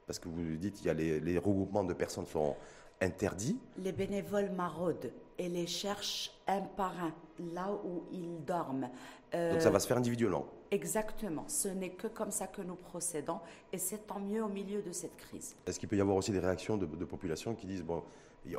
parce 0.09 0.17
que 0.17 0.27
vous 0.27 0.55
dites 0.57 0.81
il 0.81 0.87
y 0.87 0.89
a 0.89 0.93
les, 0.95 1.19
les 1.19 1.37
regroupements 1.37 1.83
de 1.83 1.93
personnes 1.93 2.25
sont 2.25 2.55
interdits. 2.99 3.59
Les 3.77 3.91
bénévoles 3.91 4.49
maraudent 4.49 5.11
et 5.37 5.47
les 5.49 5.67
cherchent 5.67 6.31
un 6.47 6.61
par 6.61 6.95
un, 7.03 7.13
là 7.53 7.71
où 7.85 8.05
ils 8.11 8.43
dorment. 8.43 8.89
Euh, 9.35 9.51
Donc 9.51 9.61
ça 9.61 9.69
va 9.69 9.79
se 9.79 9.85
faire 9.87 9.97
individuellement. 9.97 10.47
Exactement. 10.71 11.43
Ce 11.47 11.67
n'est 11.67 11.91
que 11.91 12.07
comme 12.07 12.31
ça 12.31 12.47
que 12.47 12.63
nous 12.63 12.73
procédons 12.73 13.37
et 13.71 13.77
c'est 13.77 14.07
tant 14.07 14.19
mieux 14.19 14.43
au 14.43 14.47
milieu 14.49 14.81
de 14.81 14.91
cette 14.91 15.15
crise. 15.15 15.55
Est-ce 15.67 15.79
qu'il 15.79 15.87
peut 15.87 15.95
y 15.97 16.01
avoir 16.01 16.17
aussi 16.17 16.31
des 16.31 16.39
réactions 16.39 16.75
de, 16.75 16.87
de 16.87 17.05
populations 17.05 17.53
qui 17.53 17.67
disent 17.67 17.83
bon, 17.83 18.01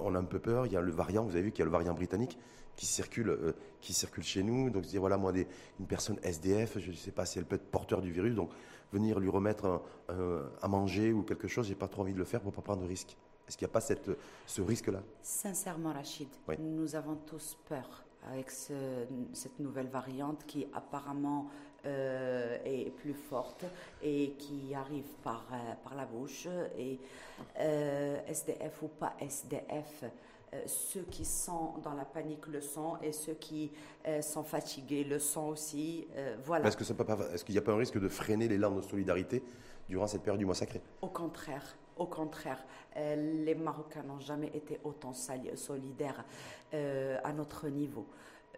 on 0.01 0.15
a 0.15 0.19
un 0.21 0.25
peu 0.25 0.39
peur, 0.39 0.67
il 0.67 0.73
y 0.73 0.77
a 0.77 0.81
le 0.81 0.93
variant, 0.93 1.25
vous 1.25 1.33
avez 1.35 1.43
vu 1.43 1.51
qu'il 1.51 1.59
y 1.59 1.63
a 1.63 1.67
le 1.67 1.73
variant 1.73 1.95
britannique 1.95 2.39
qui 2.77 2.87
circule, 2.87 3.31
euh, 3.31 3.53
qui 3.81 3.93
circule 3.93 4.23
chez 4.23 4.45
nous. 4.45 4.71
Donc 4.71 4.85
se 4.85 4.91
dire 4.91 5.01
voilà, 5.01 5.17
moi, 5.17 5.33
des- 5.33 5.49
une 5.81 5.87
personne 5.87 6.19
SDF, 6.23 6.79
je 6.79 6.93
ne 6.93 6.97
sais 6.97 7.11
pas 7.11 7.27
si 7.27 7.41
elle 7.41 7.45
peut 7.45 7.57
être 7.57 7.69
porteur 7.69 8.01
du 8.01 8.13
virus, 8.13 8.37
donc 8.37 8.51
venir 8.93 9.19
lui 9.21 9.29
remettre 9.29 9.65
un- 9.67 9.83
un- 10.09 10.51
à 10.63 10.69
manger 10.69 11.13
ou 11.13 11.23
quelque 11.23 11.49
chose, 11.49 11.67
j'ai 11.67 11.75
pas 11.75 11.89
trop 11.89 12.03
envie 12.03 12.13
de 12.15 12.19
le 12.19 12.25
faire 12.25 12.41
pour 12.41 12.53
pas 12.53 12.63
prendre 12.63 12.83
de 12.83 12.87
risque. 12.89 13.17
Est-ce 13.47 13.57
qu'il 13.57 13.67
n'y 13.67 13.71
a 13.71 13.73
pas 13.73 13.81
cette, 13.81 14.11
ce 14.47 14.63
risque-là? 14.63 15.01
Sincèrement, 15.23 15.93
Rachid, 15.93 16.29
Oui. 16.49 16.57
nous 16.61 16.95
avons 16.95 17.17
tous 17.17 17.57
peur 17.69 18.05
avec 18.33 18.51
ce- 18.51 19.07
cette 19.33 19.59
nouvelle 19.59 19.89
variante 19.89 20.45
qui 20.47 20.67
apparemment 20.75 21.49
euh, 21.87 22.59
est 22.67 22.91
plus 22.91 23.15
forte 23.15 23.65
et 24.03 24.33
qui 24.39 24.75
arrive 24.75 25.07
par, 25.25 25.47
euh, 25.51 25.57
par 25.83 25.95
la 25.95 26.05
bouche. 26.05 26.47
Et 26.77 26.99
euh, 27.59 28.21
SDF 28.29 28.83
ou 28.83 28.89
pas 28.89 29.15
SDF, 29.19 30.05
ceux 30.67 31.03
qui 31.03 31.25
sont 31.25 31.75
dans 31.83 31.95
la 31.95 32.05
panique 32.05 32.47
le 32.49 32.61
sont 32.61 32.97
et 33.03 33.13
ceux 33.13 33.35
qui 33.35 33.73
euh, 34.07 34.21
sont 34.23 34.43
fatigués 34.43 35.05
le 35.05 35.19
sont 35.19 35.49
aussi. 35.49 36.09
Euh, 36.17 36.37
voilà. 36.45 36.67
Est-ce 36.67 36.77
qu'il 36.77 37.53
n'y 37.55 37.59
a 37.59 37.63
pas 37.63 37.73
un 37.73 37.77
risque 37.77 37.99
de 37.99 38.09
freiner 38.09 38.49
l'élan 38.49 38.71
de 38.73 38.81
solidarité 38.81 39.43
durant 39.89 40.07
cette 40.07 40.23
période 40.23 40.39
du 40.39 40.47
mois 40.47 40.55
sacré? 40.55 40.81
Au 41.03 41.09
contraire, 41.09 41.77
au 42.01 42.07
contraire, 42.07 42.65
euh, 42.97 43.45
les 43.45 43.55
Marocains 43.55 44.03
n'ont 44.03 44.21
jamais 44.21 44.51
été 44.55 44.81
autant 44.85 45.13
solidaires 45.13 46.25
euh, 46.73 47.19
à 47.23 47.33
notre 47.35 47.69
niveau. 47.69 48.07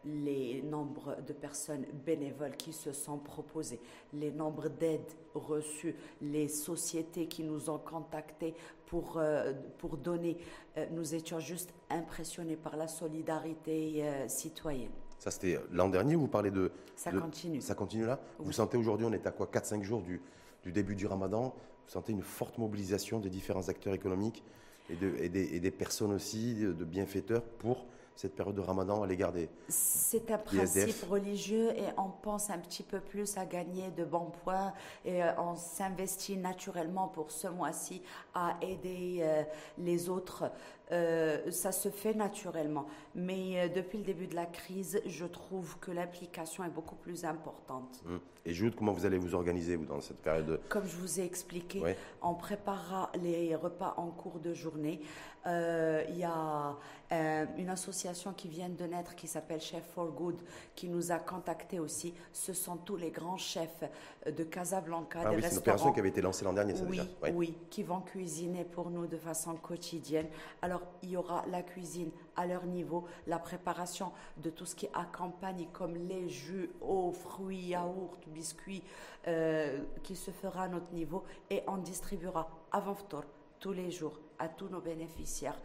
Les 0.05 0.63
nombres 0.63 1.17
de 1.27 1.33
personnes 1.33 1.85
bénévoles 2.07 2.57
qui 2.57 2.73
se 2.73 2.93
sont 2.93 3.19
proposées, 3.19 3.81
les 4.13 4.31
nombres 4.31 4.69
d'aides 4.69 5.13
reçues, 5.35 5.97
les 6.21 6.47
sociétés 6.47 7.27
qui 7.27 7.43
nous 7.43 7.69
ont 7.69 7.79
contactés 7.79 8.55
pour, 8.93 9.17
euh, 9.17 9.55
pour 9.79 9.97
donner, 9.97 10.37
euh, 10.77 10.85
nous 10.91 11.15
étions 11.15 11.41
juste 11.41 11.73
impressionnés 11.89 12.57
par 12.57 12.77
la 12.77 12.87
solidarité 12.89 14.05
euh, 14.05 14.29
citoyenne. 14.29 14.91
Ça, 15.19 15.31
c'était 15.31 15.59
l'an 15.71 15.89
dernier, 15.89 16.15
vous 16.15 16.29
parlez 16.29 16.51
de... 16.51 16.71
Ça 16.95 17.11
de- 17.11 17.19
continue. 17.19 17.63
Ça 17.63 17.75
continue 17.75 18.05
là 18.05 18.21
Vous 18.39 18.53
sentez 18.53 18.77
aujourd'hui, 18.77 19.07
on 19.09 19.13
est 19.15 19.27
à 19.27 19.31
quoi 19.31 19.47
4-5 19.51 19.81
jours 19.83 20.03
du, 20.03 20.21
du 20.63 20.73
début 20.73 20.95
du 20.95 21.07
ramadan, 21.07 21.55
vous 21.87 21.91
sentez 21.91 22.13
une 22.13 22.21
forte 22.21 22.59
mobilisation 22.59 23.19
des 23.19 23.31
différents 23.31 23.71
acteurs 23.71 23.95
économiques 23.95 24.45
et, 24.91 24.97
de- 24.97 25.15
et 25.21 25.31
des, 25.31 25.55
et 25.57 25.61
des 25.61 25.71
personnes 25.71 26.13
aussi, 26.13 26.57
de 26.57 26.85
bienfaiteurs, 26.85 27.43
pour 27.45 27.87
cette 28.17 28.35
période 28.35 28.55
de 28.55 28.61
ramadan 28.61 29.03
à 29.03 29.07
l'égard 29.07 29.33
des. 29.33 29.49
C'est 29.69 30.31
un 30.31 30.39
des 30.51 30.59
SDF. 30.59 30.85
principe 30.85 31.11
religieux 31.11 31.71
et 31.77 31.87
on 31.97 32.11
pense 32.11 32.51
un 32.51 32.59
petit 32.59 32.83
peu 32.83 33.01
plus 33.01 33.37
à 33.37 33.47
gagner 33.47 33.91
de 33.91 34.05
bons 34.05 34.31
points 34.45 34.73
et 35.05 35.23
euh, 35.23 35.33
on 35.39 35.57
s'investit 35.57 36.37
naturellement 36.37 37.09
pour 37.09 37.31
ce 37.31 37.49
mois-ci 37.49 38.03
à 38.35 38.57
aider 38.61 39.19
euh, 39.23 39.43
les 39.79 40.09
autres. 40.09 40.51
Euh, 40.93 41.51
ça 41.51 41.73
se 41.73 41.89
fait 41.89 42.15
naturellement. 42.15 42.87
Mais 43.15 43.61
euh, 43.61 43.69
depuis 43.69 43.99
le 43.99 44.05
début 44.05 44.27
de 44.27 44.35
la 44.35 44.47
crise, 44.47 45.01
je 45.07 45.25
trouve 45.25 45.79
que 45.79 45.91
l'implication 45.91 46.65
est 46.65 46.69
beaucoup 46.71 46.97
plus 46.97 47.25
importante. 47.25 48.01
Hum. 48.07 48.21
Et 48.45 48.53
Jude, 48.53 48.75
comment 48.75 48.93
vous 48.93 49.07
allez 49.07 49.19
vous 49.19 49.35
organiser 49.37 49.77
vous, 49.77 49.85
dans 49.85 50.01
cette 50.01 50.17
période 50.21 50.47
de- 50.47 50.61
Comme 50.69 50.85
je 50.85 50.97
vous 50.97 51.21
ai 51.21 51.25
expliqué, 51.25 51.81
on 52.23 52.35
préparera 52.35 53.11
les 53.23 53.55
repas 53.55 53.95
en 53.97 54.09
cours 54.09 54.41
de 54.41 54.53
journée. 54.53 55.01
Euh, 55.47 56.03
Il 56.09 56.19
y 56.19 56.25
a 56.25 56.77
euh, 57.13 57.47
une 57.57 57.69
association 57.69 58.33
qui 58.33 58.49
vient 58.49 58.69
de 58.69 58.85
naître 58.85 59.15
qui 59.15 59.29
s'appelle 59.29 59.61
Chef 59.61 59.85
for 59.95 60.11
Good 60.11 60.41
qui 60.75 60.89
nous 60.89 61.13
a 61.13 61.19
contactés 61.19 61.79
aussi. 61.79 62.15
Ce 62.33 62.53
sont 62.53 62.77
tous 62.79 62.97
les 62.97 63.11
grands 63.11 63.37
chefs 63.37 63.85
de 64.27 64.43
Casablanca, 64.45 65.21
Ah 65.25 65.31
des 65.31 65.37
oui, 65.37 65.43
c'est 65.43 65.53
une 65.53 65.59
opération 65.59 65.93
qui 65.93 66.01
avait 66.01 66.09
été 66.09 66.21
lancée 66.21 66.45
l'an 66.45 66.53
dernier, 66.53 66.75
ça 66.75 66.83
Oui, 66.85 66.99
déjà. 66.99 67.09
Ouais. 67.23 67.33
oui, 67.33 67.57
qui 67.71 67.83
vont 67.85 68.01
cuisiner 68.01 68.65
pour 68.65 68.91
nous 68.91 69.07
de 69.07 69.17
façon 69.19 69.55
quotidienne. 69.55 70.27
Alors, 70.63 70.82
il 71.03 71.11
y 71.11 71.17
aura 71.17 71.45
la 71.49 71.63
cuisine 71.63 72.11
à 72.37 72.47
leur 72.47 72.65
niveau, 72.65 73.07
la 73.27 73.39
préparation 73.39 74.13
de 74.39 74.51
tout 74.51 74.67
ce 74.67 74.75
qui 74.75 74.89
accompagne, 74.95 75.69
comme 75.73 75.95
les 75.95 76.29
jus, 76.29 76.71
eau, 76.81 77.13
fruits, 77.13 77.69
yaourts, 77.69 78.17
biscuits, 78.29 78.83
euh, 79.27 79.81
qui 80.03 80.17
se 80.17 80.31
fera 80.31 80.65
à 80.65 80.69
notre 80.69 80.93
niveau. 80.93 81.25
Et 81.51 81.63
on 81.67 81.79
distribuera 81.79 82.49
avant 82.71 82.95
Ftor, 82.95 83.25
tous 83.61 83.73
les 83.73 83.91
jours, 83.91 84.19
à 84.39 84.49
tous 84.49 84.69
nos 84.69 84.81
bénéficiaires, 84.81 85.61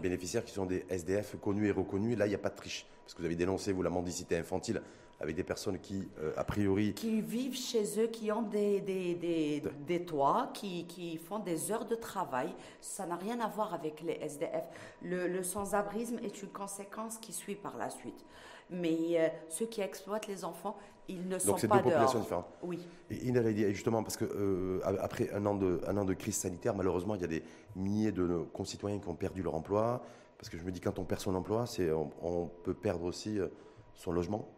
Bénéficiaires 0.00 0.44
qui 0.44 0.52
sont 0.52 0.66
des 0.66 0.84
SDF 0.88 1.36
connus 1.40 1.68
et 1.68 1.72
reconnus. 1.72 2.16
Là, 2.16 2.26
il 2.26 2.30
n'y 2.30 2.34
a 2.34 2.38
pas 2.38 2.50
de 2.50 2.56
triche. 2.56 2.86
Parce 3.04 3.14
que 3.14 3.18
vous 3.20 3.26
avez 3.26 3.36
dénoncé, 3.36 3.72
vous, 3.72 3.82
la 3.82 3.90
mendicité 3.90 4.36
infantile 4.36 4.80
avec 5.22 5.36
des 5.36 5.42
personnes 5.44 5.78
qui, 5.80 6.08
euh, 6.20 6.32
a 6.36 6.44
priori, 6.44 6.94
qui 6.94 7.20
vivent 7.20 7.56
chez 7.56 8.00
eux, 8.00 8.06
qui 8.06 8.32
ont 8.32 8.40
des, 8.42 8.80
des, 8.80 9.14
des, 9.16 9.60
De- 9.60 9.70
des 9.86 10.04
toits, 10.06 10.50
qui, 10.54 10.86
qui 10.86 11.18
font 11.18 11.40
des 11.40 11.70
heures 11.72 11.84
de 11.84 11.94
travail. 11.94 12.54
Ça 12.80 13.04
n'a 13.04 13.16
rien 13.16 13.38
à 13.40 13.48
voir 13.48 13.74
avec 13.74 14.00
les 14.00 14.14
SDF. 14.14 14.64
Le, 15.02 15.26
le 15.26 15.42
sans-abrisme 15.42 16.18
est 16.22 16.42
une 16.42 16.48
conséquence 16.48 17.18
qui 17.18 17.32
suit 17.34 17.56
par 17.56 17.76
la 17.76 17.90
suite. 17.90 18.24
Mais 18.70 18.98
euh, 19.18 19.28
ceux 19.48 19.66
qui 19.66 19.80
exploitent 19.80 20.28
les 20.28 20.44
enfants, 20.44 20.76
ils 21.08 21.26
ne 21.28 21.38
sont 21.38 21.48
Donc 21.48 21.60
c'est 21.60 21.68
pas 21.68 21.78
deux 21.78 21.84
populations 21.84 22.18
dehors. 22.18 22.22
différentes. 22.22 22.46
Oui. 22.62 22.78
Et 23.10 23.74
justement, 23.74 24.02
parce 24.02 24.16
que 24.16 24.24
euh, 24.24 24.80
après 24.84 25.30
un 25.32 25.44
an, 25.46 25.54
de, 25.56 25.80
un 25.86 25.96
an 25.96 26.04
de 26.04 26.14
crise 26.14 26.36
sanitaire, 26.36 26.74
malheureusement, 26.74 27.14
il 27.16 27.20
y 27.20 27.24
a 27.24 27.28
des 27.28 27.42
milliers 27.74 28.12
de 28.12 28.26
nos 28.26 28.44
concitoyens 28.44 28.98
qui 28.98 29.08
ont 29.08 29.14
perdu 29.16 29.42
leur 29.42 29.54
emploi. 29.54 30.02
Parce 30.38 30.48
que 30.48 30.56
je 30.56 30.62
me 30.62 30.70
dis, 30.70 30.80
quand 30.80 30.98
on 30.98 31.04
perd 31.04 31.20
son 31.20 31.34
emploi, 31.34 31.66
c'est, 31.66 31.90
on, 31.92 32.10
on 32.22 32.46
peut 32.46 32.74
perdre 32.74 33.04
aussi 33.04 33.38
euh, 33.38 33.48
son 33.94 34.12
logement 34.12 34.48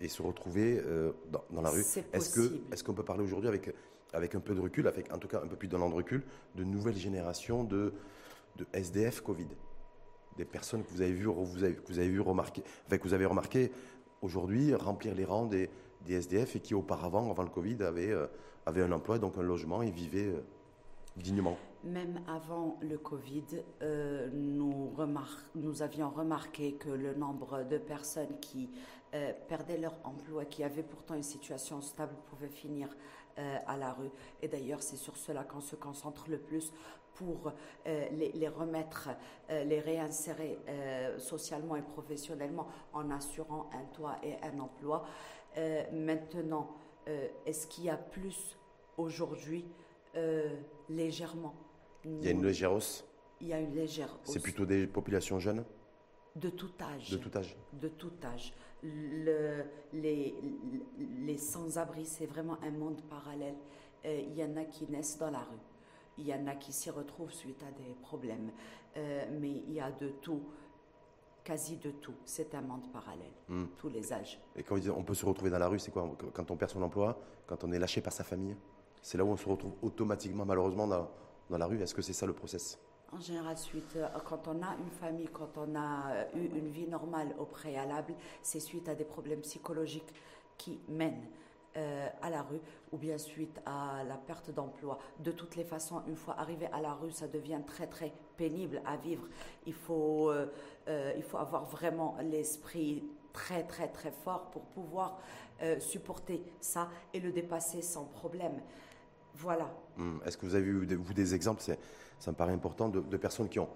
et 0.00 0.08
se 0.08 0.22
retrouver 0.22 0.80
euh, 0.84 1.12
dans, 1.30 1.44
dans 1.50 1.62
la 1.62 1.70
rue. 1.70 1.84
C'est 1.84 2.04
Est-ce 2.12 2.34
que, 2.34 2.60
est-ce 2.72 2.82
qu'on 2.82 2.94
peut 2.94 3.04
parler 3.04 3.22
aujourd'hui 3.22 3.48
avec, 3.48 3.72
avec 4.12 4.34
un 4.34 4.40
peu 4.40 4.54
de 4.54 4.60
recul, 4.60 4.88
avec 4.88 5.12
en 5.12 5.18
tout 5.18 5.28
cas 5.28 5.40
un 5.42 5.46
peu 5.46 5.54
plus 5.54 5.68
d'un 5.68 5.80
an 5.80 5.88
de 5.90 5.94
recul, 5.94 6.24
de 6.56 6.64
nouvelles 6.64 6.96
générations 6.96 7.62
de, 7.62 7.92
de 8.56 8.66
SDF 8.72 9.20
Covid? 9.20 9.46
Des 10.36 10.44
personnes 10.44 10.82
que 10.84 10.90
vous 10.90 11.00
avez 11.00 11.12
vu, 11.12 11.26
vous 11.26 11.60
que 11.60 11.88
vous 11.88 11.98
avez 11.98 12.08
vu 12.08 12.20
remarquer, 12.20 12.62
vous 13.02 13.14
avez 13.14 13.26
remarqué 13.26 13.70
aujourd'hui 14.20 14.74
remplir 14.74 15.14
les 15.14 15.24
rangs 15.24 15.46
des, 15.46 15.70
des 16.04 16.14
SDF 16.14 16.56
et 16.56 16.60
qui 16.60 16.74
auparavant, 16.74 17.30
avant 17.30 17.42
le 17.42 17.48
Covid, 17.48 17.82
avaient, 17.82 18.10
euh, 18.10 18.26
avaient 18.66 18.82
un 18.82 18.92
emploi, 18.92 19.18
donc 19.18 19.36
un 19.38 19.42
logement 19.42 19.82
et 19.82 19.90
vivaient 19.90 20.32
euh, 20.32 20.44
dignement. 21.16 21.56
Même 21.84 22.22
avant 22.26 22.78
le 22.80 22.96
Covid, 22.96 23.44
euh, 23.82 24.30
nous, 24.32 24.94
avions 25.82 26.08
remarqué 26.08 26.74
que 26.76 26.88
le 26.88 27.12
nombre 27.12 27.62
de 27.62 27.76
personnes 27.76 28.38
qui 28.40 28.70
euh, 29.12 29.34
perdaient 29.48 29.76
leur 29.76 29.94
emploi, 30.02 30.46
qui 30.46 30.64
avaient 30.64 30.82
pourtant 30.82 31.14
une 31.14 31.22
situation 31.22 31.82
stable, 31.82 32.14
pouvaient 32.30 32.48
finir 32.48 32.88
euh, 33.38 33.58
à 33.66 33.76
la 33.76 33.92
rue. 33.92 34.08
Et 34.40 34.48
d'ailleurs, 34.48 34.82
c'est 34.82 34.96
sur 34.96 35.18
cela 35.18 35.44
qu'on 35.44 35.60
se 35.60 35.76
concentre 35.76 36.30
le 36.30 36.38
plus 36.38 36.72
pour 37.16 37.52
les, 37.86 38.48
remettre, 38.48 39.10
les 39.48 39.78
réinsérer 39.78 40.58
socialement 41.18 41.76
et 41.76 41.82
professionnellement 41.82 42.66
en 42.92 43.08
assurant 43.12 43.70
un 43.72 43.84
toit 43.94 44.16
et 44.24 44.34
un 44.42 44.58
emploi. 44.58 45.06
Maintenant, 45.92 46.74
est-ce 47.46 47.68
qu'il 47.68 47.84
y 47.84 47.90
a 47.90 47.96
plus 47.96 48.58
aujourd'hui 48.96 49.64
Légèrement. 50.88 51.54
Il 52.04 52.24
y 52.24 52.28
a 52.28 52.30
une 52.30 52.44
légère 52.44 52.72
hausse. 52.72 53.04
Il 53.40 53.48
y 53.48 53.52
a 53.52 53.60
une 53.60 53.74
légère 53.74 54.16
C'est 54.24 54.36
hausse 54.36 54.42
plutôt 54.42 54.64
des 54.66 54.86
populations 54.86 55.38
jeunes, 55.38 55.64
de 56.36 56.50
tout 56.50 56.70
âge. 56.80 57.10
de 57.10 57.16
tout 57.16 57.30
âge. 57.36 57.56
De 57.80 57.88
tout 57.88 58.12
âge. 58.24 58.52
Le- 58.82 59.64
les 59.92 60.34
les 61.26 61.38
sans-abri, 61.38 62.04
c'est 62.04 62.26
vraiment 62.26 62.58
un 62.62 62.70
monde 62.70 63.00
parallèle. 63.08 63.54
Euh, 64.04 64.20
il 64.28 64.34
y 64.36 64.44
en 64.44 64.56
a 64.56 64.64
qui 64.64 64.86
naissent 64.90 65.18
dans 65.18 65.30
la 65.30 65.38
rue. 65.38 65.58
Il 66.18 66.26
y 66.26 66.34
en 66.34 66.46
a 66.46 66.54
qui 66.54 66.72
s'y 66.72 66.90
retrouvent 66.90 67.32
suite 67.32 67.62
à 67.62 67.70
des 67.72 67.94
problèmes. 68.02 68.50
Euh, 68.96 69.24
mais 69.40 69.50
il 69.50 69.72
y 69.72 69.80
a 69.80 69.90
de 69.90 70.08
tout, 70.08 70.42
quasi 71.42 71.76
de 71.78 71.90
tout. 71.90 72.14
C'est 72.24 72.54
un 72.54 72.60
monde 72.60 72.90
parallèle. 72.92 73.32
Hmm. 73.48 73.64
Tous 73.78 73.88
les 73.88 74.12
âges. 74.12 74.38
Et 74.54 74.62
quand 74.62 74.76
on 74.96 75.02
peut 75.02 75.14
se 75.14 75.24
retrouver 75.26 75.50
dans 75.50 75.58
la 75.58 75.68
rue, 75.68 75.78
c'est 75.78 75.90
quoi? 75.90 76.08
Quand 76.32 76.50
on 76.50 76.56
perd 76.56 76.70
son 76.70 76.82
emploi, 76.82 77.18
quand 77.46 77.64
on 77.64 77.72
est 77.72 77.78
lâché 77.78 78.00
par 78.00 78.12
sa 78.12 78.22
famille? 78.24 78.54
C'est 79.02 79.18
là 79.18 79.24
où 79.24 79.28
on 79.28 79.36
se 79.36 79.48
retrouve 79.48 79.72
automatiquement, 79.82 80.44
malheureusement, 80.44 80.86
dans, 80.86 81.10
dans 81.50 81.58
la 81.58 81.66
rue. 81.66 81.80
Est-ce 81.80 81.94
que 81.94 82.02
c'est 82.02 82.12
ça 82.12 82.26
le 82.26 82.32
process? 82.32 82.78
En 83.14 83.20
général, 83.20 83.56
suite, 83.56 83.94
euh, 83.96 84.08
quand 84.24 84.48
on 84.48 84.60
a 84.62 84.74
une 84.80 84.90
famille, 84.90 85.28
quand 85.32 85.56
on 85.56 85.76
a 85.76 86.10
euh, 86.10 86.24
eu 86.34 86.46
une 86.58 86.68
vie 86.68 86.88
normale 86.88 87.32
au 87.38 87.44
préalable, 87.44 88.14
c'est 88.42 88.58
suite 88.58 88.88
à 88.88 88.96
des 88.96 89.04
problèmes 89.04 89.40
psychologiques 89.42 90.12
qui 90.58 90.80
mènent 90.88 91.28
euh, 91.76 92.08
à 92.22 92.30
la 92.30 92.42
rue 92.42 92.58
ou 92.90 92.96
bien 92.96 93.16
suite 93.16 93.60
à 93.66 94.02
la 94.02 94.16
perte 94.16 94.50
d'emploi. 94.50 94.98
De 95.20 95.30
toutes 95.30 95.54
les 95.54 95.62
façons, 95.62 96.02
une 96.08 96.16
fois 96.16 96.34
arrivé 96.38 96.66
à 96.72 96.80
la 96.80 96.94
rue, 96.94 97.12
ça 97.12 97.28
devient 97.28 97.60
très 97.64 97.86
très 97.86 98.12
pénible 98.36 98.82
à 98.84 98.96
vivre. 98.96 99.28
Il 99.66 99.74
faut, 99.74 100.32
il 100.88 101.22
faut 101.22 101.38
avoir 101.38 101.64
vraiment 101.64 102.16
l'esprit 102.20 103.04
très 103.32 103.64
très 103.64 103.88
très 103.88 104.12
fort 104.12 104.50
pour 104.50 104.62
pouvoir 104.62 105.18
supporter 105.80 106.42
ça 106.60 106.88
et 107.12 107.20
le 107.20 107.32
dépasser 107.32 107.82
sans 107.82 108.04
problème. 108.04 108.60
Voilà. 109.34 109.72
Hmm. 109.96 110.18
Est-ce 110.24 110.36
que 110.36 110.46
vous 110.46 110.54
avez 110.54 110.66
eu 110.66 110.86
des, 110.86 110.96
vous, 110.96 111.12
des 111.14 111.34
exemples 111.34 111.60
c'est- 111.62 111.78
Ça 112.18 112.30
me 112.30 112.36
paraît 112.36 112.52
important 112.52 112.88
de, 112.88 113.00
de 113.00 113.16
personnes 113.16 113.48
qui 113.48 113.58
ont, 113.58 113.68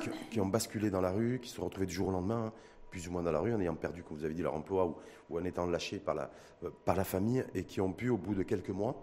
qui, 0.00 0.08
ont- 0.08 0.12
qui 0.30 0.40
ont 0.40 0.46
basculé 0.46 0.90
dans 0.90 1.00
la 1.00 1.10
rue, 1.10 1.40
qui 1.42 1.48
se 1.50 1.56
sont 1.56 1.64
retrouvées 1.64 1.86
du 1.86 1.94
jour 1.94 2.08
au 2.08 2.12
lendemain, 2.12 2.46
hein, 2.46 2.52
plus 2.90 3.08
ou 3.08 3.12
moins 3.12 3.22
dans 3.22 3.32
la 3.32 3.40
rue, 3.40 3.52
en 3.54 3.60
ayant 3.60 3.74
perdu, 3.74 4.02
comme 4.02 4.16
vous 4.16 4.24
avez 4.24 4.34
dit, 4.34 4.42
leur 4.42 4.54
emploi 4.54 4.86
ou, 4.86 4.96
ou 5.30 5.38
en 5.38 5.44
étant 5.44 5.66
lâchés 5.66 5.98
par 5.98 6.14
la, 6.14 6.30
euh, 6.62 6.70
par 6.84 6.94
la 6.96 7.04
famille 7.04 7.44
et 7.54 7.64
qui 7.64 7.80
ont 7.80 7.92
pu, 7.92 8.08
au 8.10 8.16
bout 8.18 8.34
de 8.34 8.42
quelques 8.42 8.70
mois, 8.70 8.94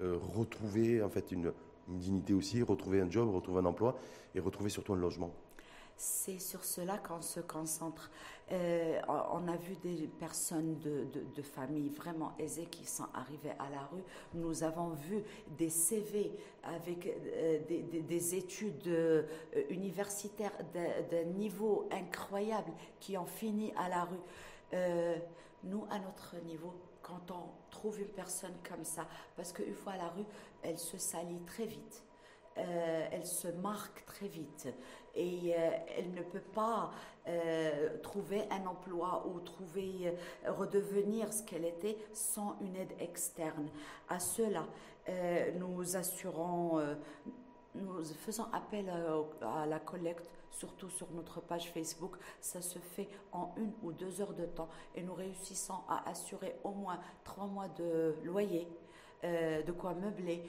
euh, 0.00 0.16
retrouver 0.36 1.02
en 1.02 1.08
fait 1.10 1.32
une, 1.32 1.52
une 1.88 1.98
dignité 1.98 2.32
aussi, 2.32 2.62
retrouver 2.62 3.00
un 3.00 3.10
job, 3.10 3.28
retrouver 3.34 3.60
un 3.60 3.64
emploi 3.66 3.96
et 4.34 4.40
retrouver 4.40 4.70
surtout 4.70 4.92
un 4.92 4.96
logement? 4.96 5.32
C'est 5.96 6.38
sur 6.38 6.64
cela 6.64 6.96
qu'on 6.96 7.20
se 7.20 7.40
concentre. 7.40 8.10
Euh, 8.52 9.00
on 9.32 9.46
a 9.46 9.56
vu 9.56 9.76
des 9.76 10.08
personnes 10.18 10.78
de, 10.80 11.06
de, 11.36 11.42
familles 11.42 11.88
vraiment 11.90 12.32
aisées 12.36 12.66
qui 12.66 12.84
sont 12.84 13.06
arrivées 13.14 13.52
à 13.60 13.70
la 13.70 13.82
rue. 13.92 14.02
Nous 14.34 14.64
avons 14.64 14.88
vu 14.90 15.22
des 15.56 15.68
CV 15.70 16.32
avec 16.64 17.06
euh, 17.06 17.60
des, 17.68 17.82
des- 17.82 18.02
des 18.02 18.34
études 18.34 18.88
euh, 18.88 19.22
universitaires 19.68 20.52
d'un 20.74 21.24
niveau 21.24 21.88
incroyable 21.92 22.72
qui 22.98 23.16
ont 23.16 23.26
fini 23.26 23.72
à 23.76 23.88
la 23.88 24.04
rue. 24.04 25.20
Nous, 25.62 25.84
à 25.90 25.98
notre 25.98 26.36
niveau, 26.44 26.72
quand 27.02 27.30
on 27.30 27.70
trouve 27.70 28.00
une 28.00 28.08
personne 28.08 28.54
comme 28.68 28.84
ça, 28.84 29.06
parce 29.36 29.52
qu'une 29.52 29.74
fois 29.74 29.92
à 29.92 29.96
la 29.98 30.08
rue, 30.08 30.24
elle 30.62 30.78
se 30.78 30.96
salit 30.98 31.40
très 31.46 31.66
vite. 31.66 32.02
Euh, 32.58 33.06
elle 33.12 33.26
se 33.26 33.46
marque 33.46 34.04
très 34.06 34.26
vite 34.26 34.68
et 35.14 35.54
euh, 35.54 35.70
elle 35.96 36.12
ne 36.12 36.22
peut 36.22 36.42
pas 36.52 36.90
euh, 37.28 37.96
trouver 38.02 38.42
un 38.50 38.66
emploi 38.66 39.24
ou 39.28 39.38
trouver 39.38 40.12
redevenir 40.46 41.32
ce 41.32 41.44
qu'elle 41.44 41.64
était 41.64 41.96
sans 42.12 42.56
une 42.60 42.76
aide 42.76 42.92
externe. 42.98 43.68
À 44.08 44.18
cela, 44.18 44.66
nous 45.58 45.96
assurons, 45.96 46.80
nous 47.74 48.04
faisons 48.04 48.46
appel 48.52 48.92
à, 49.40 49.66
la 49.66 49.80
collecte, 49.80 50.30
surtout 50.50 50.88
sur 50.88 51.10
notre 51.12 51.40
page 51.40 51.72
Facebook. 51.72 52.16
Ça 52.40 52.60
se 52.60 52.78
fait 52.78 53.08
en 53.32 53.52
une 53.56 53.72
ou 53.82 53.92
deux 53.92 54.20
heures 54.20 54.34
de 54.34 54.46
temps 54.46 54.68
et 54.94 55.02
nous 55.02 55.14
réussissons 55.14 55.80
à 55.88 56.08
assurer 56.08 56.56
au 56.62 56.70
moins 56.70 57.00
trois 57.24 57.46
mois 57.46 57.68
de 57.68 58.14
loyer, 58.22 58.68
de 59.24 59.72
quoi 59.72 59.94
meubler, 59.94 60.44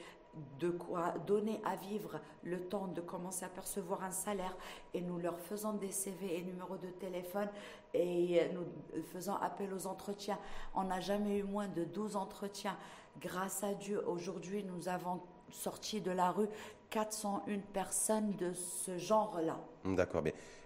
de 0.60 0.70
quoi 0.70 1.14
donner 1.28 1.62
à 1.66 1.76
vivre 1.76 2.20
le 2.44 2.60
temps 2.62 2.88
de 2.88 3.02
commencer 3.02 3.46
à 3.46 3.50
percevoir 3.50 4.04
un 4.04 4.12
salaire 4.12 4.56
et 4.94 5.02
nous 5.02 5.18
leur 5.18 5.40
faisons 5.40 5.74
des 5.74 5.92
CV 5.92 6.38
et 6.38 6.42
numéros 6.44 6.78
de 6.78 6.88
téléphone 6.88 7.50
et 7.94 8.50
nous 8.54 8.64
faisons 9.12 9.36
appel 9.36 9.74
aux 9.74 9.88
entretiens. 9.88 10.40
On 10.74 10.84
n'a 10.84 11.02
jamais 11.02 11.40
eu 11.40 11.44
moins 11.44 11.68
de 11.68 11.84
12 11.84 12.16
entretiens. 12.16 12.78
Grâce 13.20 13.64
à 13.64 13.74
Dieu, 13.74 14.02
aujourd'hui, 14.08 14.64
nous 14.64 14.88
avons 14.88 15.22
sorti 15.50 16.00
de 16.00 16.12
la 16.12 16.32
rue 16.32 16.48
401 16.92 17.60
personnes 17.74 18.36
de 18.38 18.54
ce 18.54 18.98
genre-là. 18.98 19.60
Hmm, 19.84 19.96
D'accord, 19.96 20.24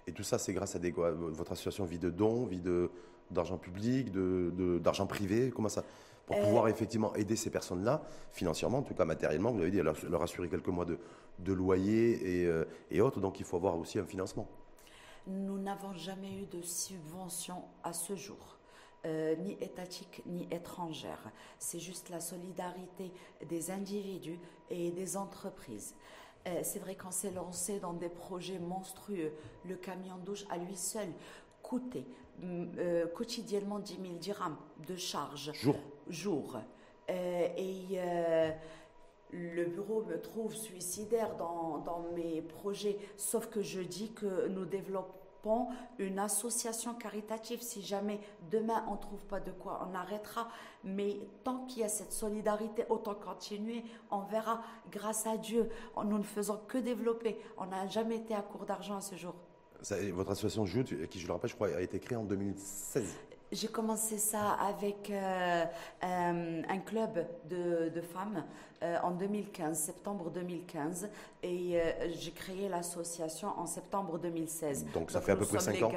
Et 0.08 0.12
tout 0.12 0.23
ça, 0.23 0.38
c'est 0.38 0.54
grâce 0.54 0.75
à 0.75 0.80
des, 0.80 0.91
votre 0.91 1.51
association 1.51 1.86
vit 1.86 1.99
de 1.99 2.10
dons, 2.10 2.45
vit 2.45 2.62
de, 2.62 2.91
d'argent 3.32 3.58
public, 3.58 4.12
de, 4.12 4.80
d'argent 4.80 5.08
privé 5.08 5.51
Comment 5.56 5.69
ça 5.69 5.84
Pour 6.26 6.40
pouvoir 6.40 6.68
effectivement 6.68 7.14
aider 7.16 7.36
ces 7.36 7.52
personnes-là, 7.52 8.02
financièrement, 8.32 8.80
en 8.80 8.84
tout 8.84 8.96
cas 8.96 9.06
matériellement, 9.06 9.52
vous 9.52 9.62
avez 9.62 9.72
dit, 9.72 9.82
leur, 9.82 9.96
leur 10.10 10.24
assurer 10.24 10.50
quelques 10.50 10.68
mois 10.70 10.86
de, 10.86 10.98
de 11.40 11.54
loyer 11.54 12.44
et, 12.44 12.52
et 12.90 13.02
autres, 13.02 13.20
donc 13.20 13.40
il 13.40 13.46
faut 13.46 13.58
avoir 13.58 13.78
aussi 13.78 14.00
un 14.00 14.06
financement. 14.06 14.48
Nous 15.28 15.60
n'avons 15.60 15.94
jamais 15.94 16.32
eu 16.34 16.46
de 16.46 16.62
subvention 16.62 17.64
à 17.84 17.94
ce 17.94 18.16
jour. 18.16 18.58
Euh, 19.06 19.36
ni 19.36 19.52
étatique 19.62 20.24
ni 20.26 20.48
étrangère. 20.50 21.32
C'est 21.60 21.80
juste 21.80 22.10
la 22.10 22.20
solidarité 22.20 23.12
des 23.48 23.70
individus 23.70 24.40
et 24.72 24.90
des 24.90 25.16
entreprises. 25.16 25.94
Euh, 26.48 26.62
c'est 26.64 26.80
vrai 26.80 26.96
qu'on 26.96 27.12
s'est 27.12 27.30
lancé 27.30 27.80
dans 27.80 27.94
des 27.94 28.10
projets 28.10 28.58
monstrueux. 28.58 29.32
Le 29.68 29.76
camion 29.76 30.18
douche 30.26 30.46
à 30.50 30.58
lui 30.58 30.76
seul 30.76 31.08
coûtait 31.65 32.06
mm, 32.39 32.65
euh, 32.78 33.08
quotidiennement 33.08 33.80
10 33.80 33.97
000 34.01 34.13
dirhams 34.15 34.58
de 34.88 34.95
charge. 34.95 35.51
Jour. 35.54 35.75
Jour. 36.08 36.58
et 37.10 37.99
le 39.32 39.65
bureau 39.65 40.04
me 40.04 40.21
trouve 40.21 40.56
suicidaire 40.56 41.36
dans, 41.36 41.80
dans, 41.80 42.06
mes 42.15 42.41
projets, 42.41 42.97
sauf 43.17 43.47
que 43.47 43.62
je 43.62 43.82
dis 43.82 44.13
que 44.13 44.47
nous 44.47 44.65
développons 44.65 45.15
une 45.99 46.19
association 46.19 46.93
caritative. 46.93 47.62
Si 47.62 47.82
jamais 47.82 48.19
demain 48.49 48.84
on 48.88 48.93
ne 48.93 48.97
trouve 48.97 49.23
pas 49.25 49.39
de 49.39 49.51
quoi, 49.51 49.88
on 49.89 49.95
arrêtera. 49.95 50.47
Mais 50.84 51.17
tant 51.43 51.65
qu'il 51.65 51.82
y 51.82 51.84
a 51.84 51.89
cette 51.89 52.13
solidarité, 52.13 52.86
autant 52.89 53.15
continuer. 53.15 53.84
On 54.12 54.21
verra, 54.21 54.62
grâce 54.91 55.28
à 55.28 55.38
Dieu, 55.38 55.69
nous 56.04 56.17
ne 56.17 56.23
faisons 56.23 56.60
que 56.67 56.78
développer. 56.78 57.38
On 57.58 57.67
n'a 57.67 57.88
jamais 57.88 58.17
été 58.17 58.34
à 58.34 58.41
court 58.41 58.65
d'argent 58.65 58.97
à 58.97 59.01
ce 59.01 59.15
jour. 59.15 59.36
Votre 60.13 60.32
association 60.32 60.65
Jude, 60.65 61.08
qui 61.10 61.19
je 61.19 61.28
le 61.28 61.34
rappelle, 61.34 61.50
je 61.50 61.56
crois, 61.56 61.69
a 61.76 61.82
été 61.82 62.00
créée 62.00 62.17
en 62.17 62.24
2016. 62.24 63.04
J'ai 63.52 63.67
commencé 63.67 64.17
ça 64.17 64.52
avec 64.54 65.10
euh, 65.10 65.65
euh, 66.04 66.62
un 66.67 66.80
club 66.80 67.26
de, 67.48 68.02
femmes 68.02 68.43
euh, 68.82 68.98
en 69.04 69.12
2015, 69.12 69.78
septembre 69.78 70.32
2015, 70.32 71.10
et 71.43 71.80
j'ai 72.15 72.32
créé 72.32 72.67
l'association 72.67 73.50
en 73.58 73.65
septembre 73.65 74.17
2016. 74.17 74.88
Donc 74.93 75.12
ça 75.12 75.21
fait 75.21 75.34
à 75.34 75.36
peu 75.36 75.45
près 75.45 75.60
5 75.60 75.82
ans 75.84 75.91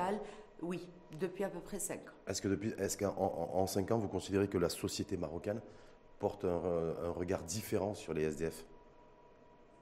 Oui, 0.62 0.88
depuis 1.18 1.44
à 1.44 1.48
peu 1.48 1.60
près 1.60 1.78
5 1.78 1.96
ans. 1.96 2.12
Est-ce 2.26 2.42
que 2.42 2.48
depuis, 2.48 2.74
est-ce 2.78 2.98
qu'en 2.98 3.14
en, 3.16 3.66
5 3.66 3.90
ans, 3.92 3.98
vous 3.98 4.08
considérez 4.08 4.48
que 4.48 4.58
la 4.58 4.68
société 4.68 5.16
marocaine 5.16 5.60
porte 6.18 6.44
un 6.44 7.10
regard 7.10 7.42
différent 7.42 7.94
sur 7.94 8.12
les 8.12 8.24
SDF 8.24 8.64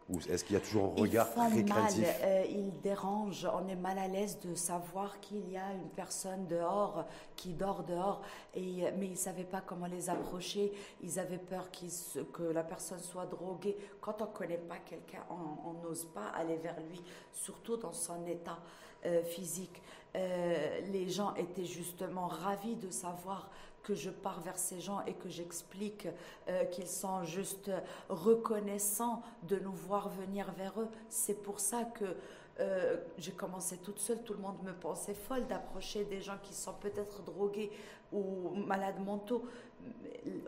ou 0.08 0.18
est-ce 0.28 0.44
qu'il 0.44 0.54
y 0.54 0.56
a 0.56 0.60
toujours 0.60 0.94
un 0.96 1.00
regard 1.00 1.28
ils 1.52 1.66
Mal, 1.66 1.92
euh, 2.22 2.44
ils 2.48 2.80
dérangent, 2.80 3.48
on 3.52 3.66
est 3.68 3.76
mal 3.76 3.98
à 3.98 4.06
l'aise 4.06 4.38
de 4.40 4.54
savoir 4.54 5.20
qu'il 5.20 5.50
y 5.50 5.56
a 5.56 5.72
une 5.72 5.88
personne 5.90 6.46
dehors 6.46 7.06
qui 7.34 7.54
dort 7.54 7.82
dehors, 7.82 8.22
et, 8.54 8.84
mais 8.98 9.06
ils 9.06 9.12
ne 9.12 9.16
savaient 9.16 9.44
pas 9.44 9.60
comment 9.60 9.86
les 9.86 10.08
approcher, 10.08 10.72
ils 11.02 11.18
avaient 11.18 11.38
peur 11.38 11.70
que 12.32 12.42
la 12.42 12.62
personne 12.62 13.00
soit 13.00 13.26
droguée. 13.26 13.76
Quand 14.00 14.22
on 14.22 14.26
ne 14.26 14.32
connaît 14.32 14.58
pas 14.58 14.78
quelqu'un, 14.78 15.24
on 15.30 15.72
n'ose 15.82 16.04
pas 16.06 16.28
aller 16.28 16.56
vers 16.56 16.78
lui, 16.88 17.02
surtout 17.32 17.76
dans 17.76 17.92
son 17.92 18.24
état 18.26 18.58
euh, 19.06 19.22
physique. 19.22 19.82
Euh, 20.16 20.80
les 20.90 21.08
gens 21.08 21.34
étaient 21.34 21.66
justement 21.66 22.26
ravis 22.26 22.74
de 22.74 22.90
savoir 22.90 23.50
que 23.86 23.94
je 23.94 24.10
pars 24.10 24.40
vers 24.40 24.58
ces 24.58 24.80
gens 24.80 25.04
et 25.06 25.14
que 25.14 25.28
j'explique 25.28 26.08
euh, 26.48 26.64
qu'ils 26.64 26.88
sont 26.88 27.22
juste 27.22 27.70
reconnaissants 28.08 29.22
de 29.44 29.60
nous 29.60 29.72
voir 29.72 30.08
venir 30.08 30.50
vers 30.58 30.80
eux. 30.80 30.88
C'est 31.08 31.40
pour 31.40 31.60
ça 31.60 31.84
que 31.84 32.04
euh, 32.58 32.96
j'ai 33.16 33.30
commencé 33.30 33.76
toute 33.76 34.00
seule, 34.00 34.24
tout 34.24 34.32
le 34.32 34.40
monde 34.40 34.60
me 34.64 34.72
pensait 34.72 35.14
folle 35.14 35.46
d'approcher 35.46 36.04
des 36.04 36.20
gens 36.20 36.38
qui 36.42 36.52
sont 36.52 36.72
peut-être 36.72 37.22
drogués 37.22 37.70
ou 38.12 38.50
malades 38.66 38.98
mentaux. 39.04 39.44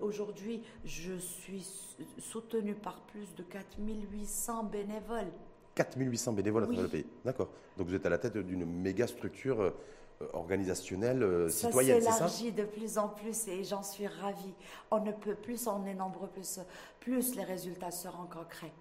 Aujourd'hui, 0.00 0.64
je 0.84 1.16
suis 1.16 1.94
soutenue 2.18 2.74
par 2.74 3.02
plus 3.02 3.32
de 3.36 3.44
4800 3.44 4.64
bénévoles. 4.64 5.30
4800 5.76 6.32
bénévoles 6.32 6.64
à 6.64 6.66
travers 6.66 6.82
le 6.82 6.88
pays. 6.88 7.06
D'accord. 7.24 7.50
Donc 7.76 7.86
vous 7.86 7.94
êtes 7.94 8.04
à 8.04 8.10
la 8.10 8.18
tête 8.18 8.36
d'une 8.36 8.64
méga 8.64 9.06
structure 9.06 9.72
euh, 10.20 10.24
euh, 10.24 10.28
organisationnelle 10.32 11.22
euh, 11.22 11.48
citoyenne, 11.48 12.00
c'est 12.00 12.06
ça 12.06 12.12
s'élargit 12.28 12.52
de 12.52 12.64
plus 12.64 12.98
en 12.98 13.08
plus 13.08 13.48
et 13.48 13.64
j'en 13.64 13.82
suis 13.82 14.06
ravie. 14.06 14.54
On 14.90 15.00
ne 15.00 15.12
peut 15.12 15.34
plus, 15.34 15.66
on 15.66 15.84
est 15.86 15.94
nombreux 15.94 16.28
plus, 16.28 16.60
plus 17.00 17.34
les 17.34 17.44
résultats 17.44 17.90
seront 17.90 18.26
concrets. 18.26 18.72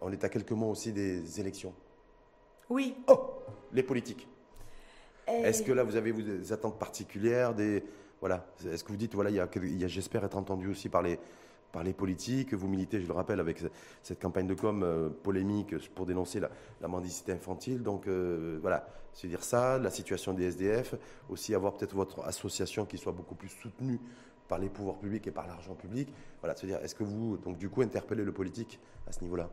On 0.00 0.12
est 0.12 0.24
à 0.24 0.28
quelques 0.28 0.52
mois 0.52 0.68
aussi 0.68 0.92
des 0.92 1.40
élections. 1.40 1.72
Oui. 2.68 2.96
Oh 3.08 3.34
Les 3.72 3.82
politiques. 3.82 4.28
Est-ce 5.26 5.62
que 5.62 5.72
là, 5.72 5.82
vous 5.82 5.96
avez 5.96 6.12
des 6.12 6.52
attentes 6.52 6.78
particulières 6.78 7.52
des, 7.52 7.82
voilà, 8.20 8.46
Est-ce 8.64 8.84
que 8.84 8.90
vous 8.90 8.96
dites, 8.96 9.14
voilà, 9.14 9.30
il 9.30 9.36
y 9.36 9.84
a 9.84 9.88
j'espère 9.88 10.24
être 10.24 10.36
entendu 10.36 10.68
aussi 10.68 10.88
par 10.88 11.02
les, 11.02 11.18
par 11.76 11.84
les 11.84 11.92
politiques. 11.92 12.54
Vous 12.54 12.68
militez, 12.68 13.02
je 13.02 13.06
le 13.06 13.12
rappelle, 13.12 13.38
avec 13.38 13.62
cette 14.02 14.18
campagne 14.18 14.46
de 14.46 14.54
com 14.54 14.82
euh, 14.82 15.10
polémique 15.10 15.76
pour 15.90 16.06
dénoncer 16.06 16.40
la, 16.40 16.88
mendicité 16.88 17.32
infantile. 17.32 17.82
Donc 17.82 18.06
euh, 18.06 18.58
voilà, 18.62 18.88
c'est 19.12 19.28
dire 19.28 19.44
ça, 19.44 19.78
la 19.78 19.90
situation 19.90 20.32
des 20.32 20.44
SDF, 20.44 20.94
aussi 21.28 21.54
avoir 21.54 21.74
peut-être 21.74 21.94
votre 21.94 22.24
association 22.24 22.86
qui 22.86 22.96
soit 22.96 23.12
beaucoup 23.12 23.34
plus 23.34 23.50
soutenue 23.50 24.00
par 24.48 24.58
les 24.58 24.70
pouvoirs 24.70 24.96
publics 24.96 25.26
et 25.26 25.30
par 25.30 25.46
l'argent 25.46 25.74
public. 25.74 26.08
Voilà, 26.40 26.56
se 26.56 26.64
dire, 26.64 26.78
est-ce 26.78 26.94
que 26.94 27.04
vous, 27.04 27.36
donc 27.36 27.58
du 27.58 27.68
coup, 27.68 27.82
interpellez 27.82 28.24
le 28.24 28.32
politique 28.32 28.80
à 29.06 29.12
ce 29.12 29.20
niveau-là? 29.20 29.50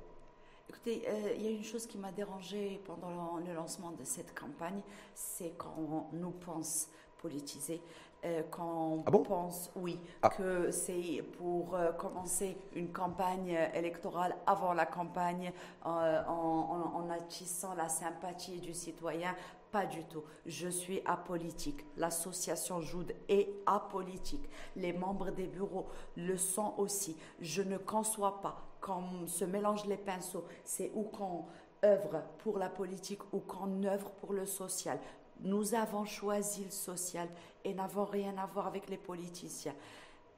Écoutez, 0.69 1.03
euh, 1.09 1.33
il 1.35 1.41
y 1.43 1.47
a 1.47 1.51
une 1.51 1.65
chose 1.65 1.85
qui 1.85 1.97
m'a 1.97 2.13
dérangée 2.13 2.79
pendant 2.85 3.37
le 3.45 3.53
lancement 3.53 3.91
de 3.91 4.05
cette 4.05 4.33
campagne, 4.33 4.79
c'est 5.13 5.57
quand 5.57 5.75
on 5.77 6.15
nous 6.15 6.31
pense 6.31 6.87
politisé. 7.21 7.81
Euh, 8.25 8.41
quand 8.49 9.03
ah 9.05 9.11
on 9.13 9.23
pense, 9.23 9.71
oui, 9.75 9.99
ah. 10.21 10.29
que 10.29 10.71
c'est 10.71 11.23
pour 11.37 11.75
euh, 11.75 11.91
commencer 11.91 12.57
une 12.73 12.89
campagne 12.91 13.57
électorale 13.73 14.35
avant 14.47 14.73
la 14.73 14.85
campagne, 14.85 15.51
euh, 15.85 16.23
en, 16.27 16.91
en, 16.95 17.09
attissant 17.09 17.73
la 17.75 17.89
sympathie 17.89 18.61
du 18.61 18.73
citoyen. 18.73 19.35
Pas 19.71 19.85
du 19.85 20.03
tout. 20.05 20.23
Je 20.45 20.69
suis 20.69 21.01
apolitique. 21.05 21.83
L'association 21.97 22.79
Joude 22.79 23.13
est 23.27 23.49
apolitique. 23.65 24.47
Les 24.75 24.93
membres 24.93 25.31
des 25.31 25.47
bureaux 25.47 25.87
le 26.15 26.37
sont 26.37 26.75
aussi. 26.77 27.17
Je 27.41 27.61
ne 27.61 27.77
conçois 27.77 28.39
pas 28.41 28.61
qu'on 28.79 29.27
se 29.27 29.43
mélange 29.43 29.85
les 29.85 29.97
pinceaux. 29.97 30.45
C'est 30.63 30.91
où 30.93 31.03
qu'on 31.03 31.45
œuvre 31.83 32.21
pour 32.37 32.59
la 32.59 32.69
politique 32.69 33.21
ou 33.33 33.39
qu'on 33.39 33.83
œuvre 33.83 34.11
pour 34.11 34.33
le 34.33 34.45
social. 34.45 34.99
Nous 35.41 35.73
avons 35.75 36.05
choisi 36.05 36.63
le 36.63 36.71
social 36.71 37.27
et 37.63 37.73
n'avons 37.73 38.05
rien 38.05 38.37
à 38.37 38.45
voir 38.45 38.67
avec 38.67 38.89
les 38.89 38.97
politiciens. 38.97 39.75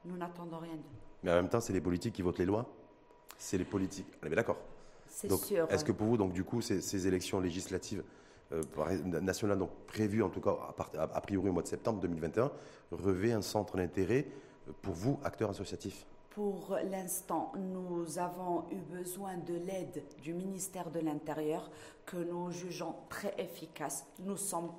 Nous 0.04 0.16
n'attendons 0.16 0.58
rien 0.58 0.74
d'eux. 0.74 0.98
Mais 1.22 1.32
en 1.32 1.36
même 1.36 1.48
temps, 1.48 1.60
c'est 1.60 1.72
les 1.72 1.80
politiques 1.80 2.14
qui 2.14 2.22
votent 2.22 2.38
les 2.38 2.44
lois 2.44 2.66
C'est 3.38 3.58
les 3.58 3.64
politiques. 3.64 4.06
On 4.22 4.26
est 4.26 4.34
d'accord 4.34 4.58
C'est 5.06 5.30
sûr. 5.32 5.66
Est-ce 5.70 5.84
que 5.84 5.92
pour 5.92 6.06
vous, 6.06 6.16
donc, 6.16 6.32
du 6.32 6.44
coup, 6.44 6.60
ces, 6.60 7.06
élections 7.06 7.40
législatives 7.40 8.02
euh, 8.52 8.62
nationales, 9.20 9.58
donc 9.58 9.70
prévues 9.86 10.22
en 10.22 10.30
tout 10.30 10.40
cas 10.40 10.56
a, 10.98 11.20
priori 11.20 11.48
au 11.48 11.52
mois 11.52 11.62
de 11.62 11.68
septembre 11.68 12.00
2021, 12.00 12.52
revêt 12.92 13.32
un 13.32 13.42
centre 13.42 13.76
d'intérêt 13.76 14.26
pour 14.82 14.94
vous, 14.94 15.18
acteurs 15.24 15.50
associatifs 15.50 16.06
pour 16.36 16.76
l'instant, 16.90 17.50
nous 17.56 18.18
avons 18.18 18.66
eu 18.70 18.76
besoin 18.76 19.38
de 19.38 19.54
l'aide 19.54 20.04
du 20.20 20.34
ministère 20.34 20.90
de 20.90 21.00
l'Intérieur 21.00 21.70
que 22.04 22.18
nous 22.18 22.50
jugeons 22.50 22.94
très 23.08 23.34
efficace. 23.38 24.04
Nous 24.18 24.36
sommes 24.36 24.70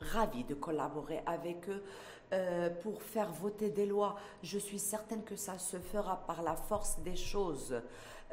ravis 0.00 0.42
de 0.42 0.54
collaborer 0.54 1.22
avec 1.24 1.68
eux 1.68 1.84
euh, 2.32 2.68
pour 2.82 3.00
faire 3.00 3.30
voter 3.30 3.70
des 3.70 3.86
lois. 3.86 4.16
Je 4.42 4.58
suis 4.58 4.80
certaine 4.80 5.22
que 5.22 5.36
ça 5.36 5.56
se 5.56 5.76
fera 5.76 6.26
par 6.26 6.42
la 6.42 6.56
force 6.56 6.98
des 6.98 7.14
choses. 7.14 7.80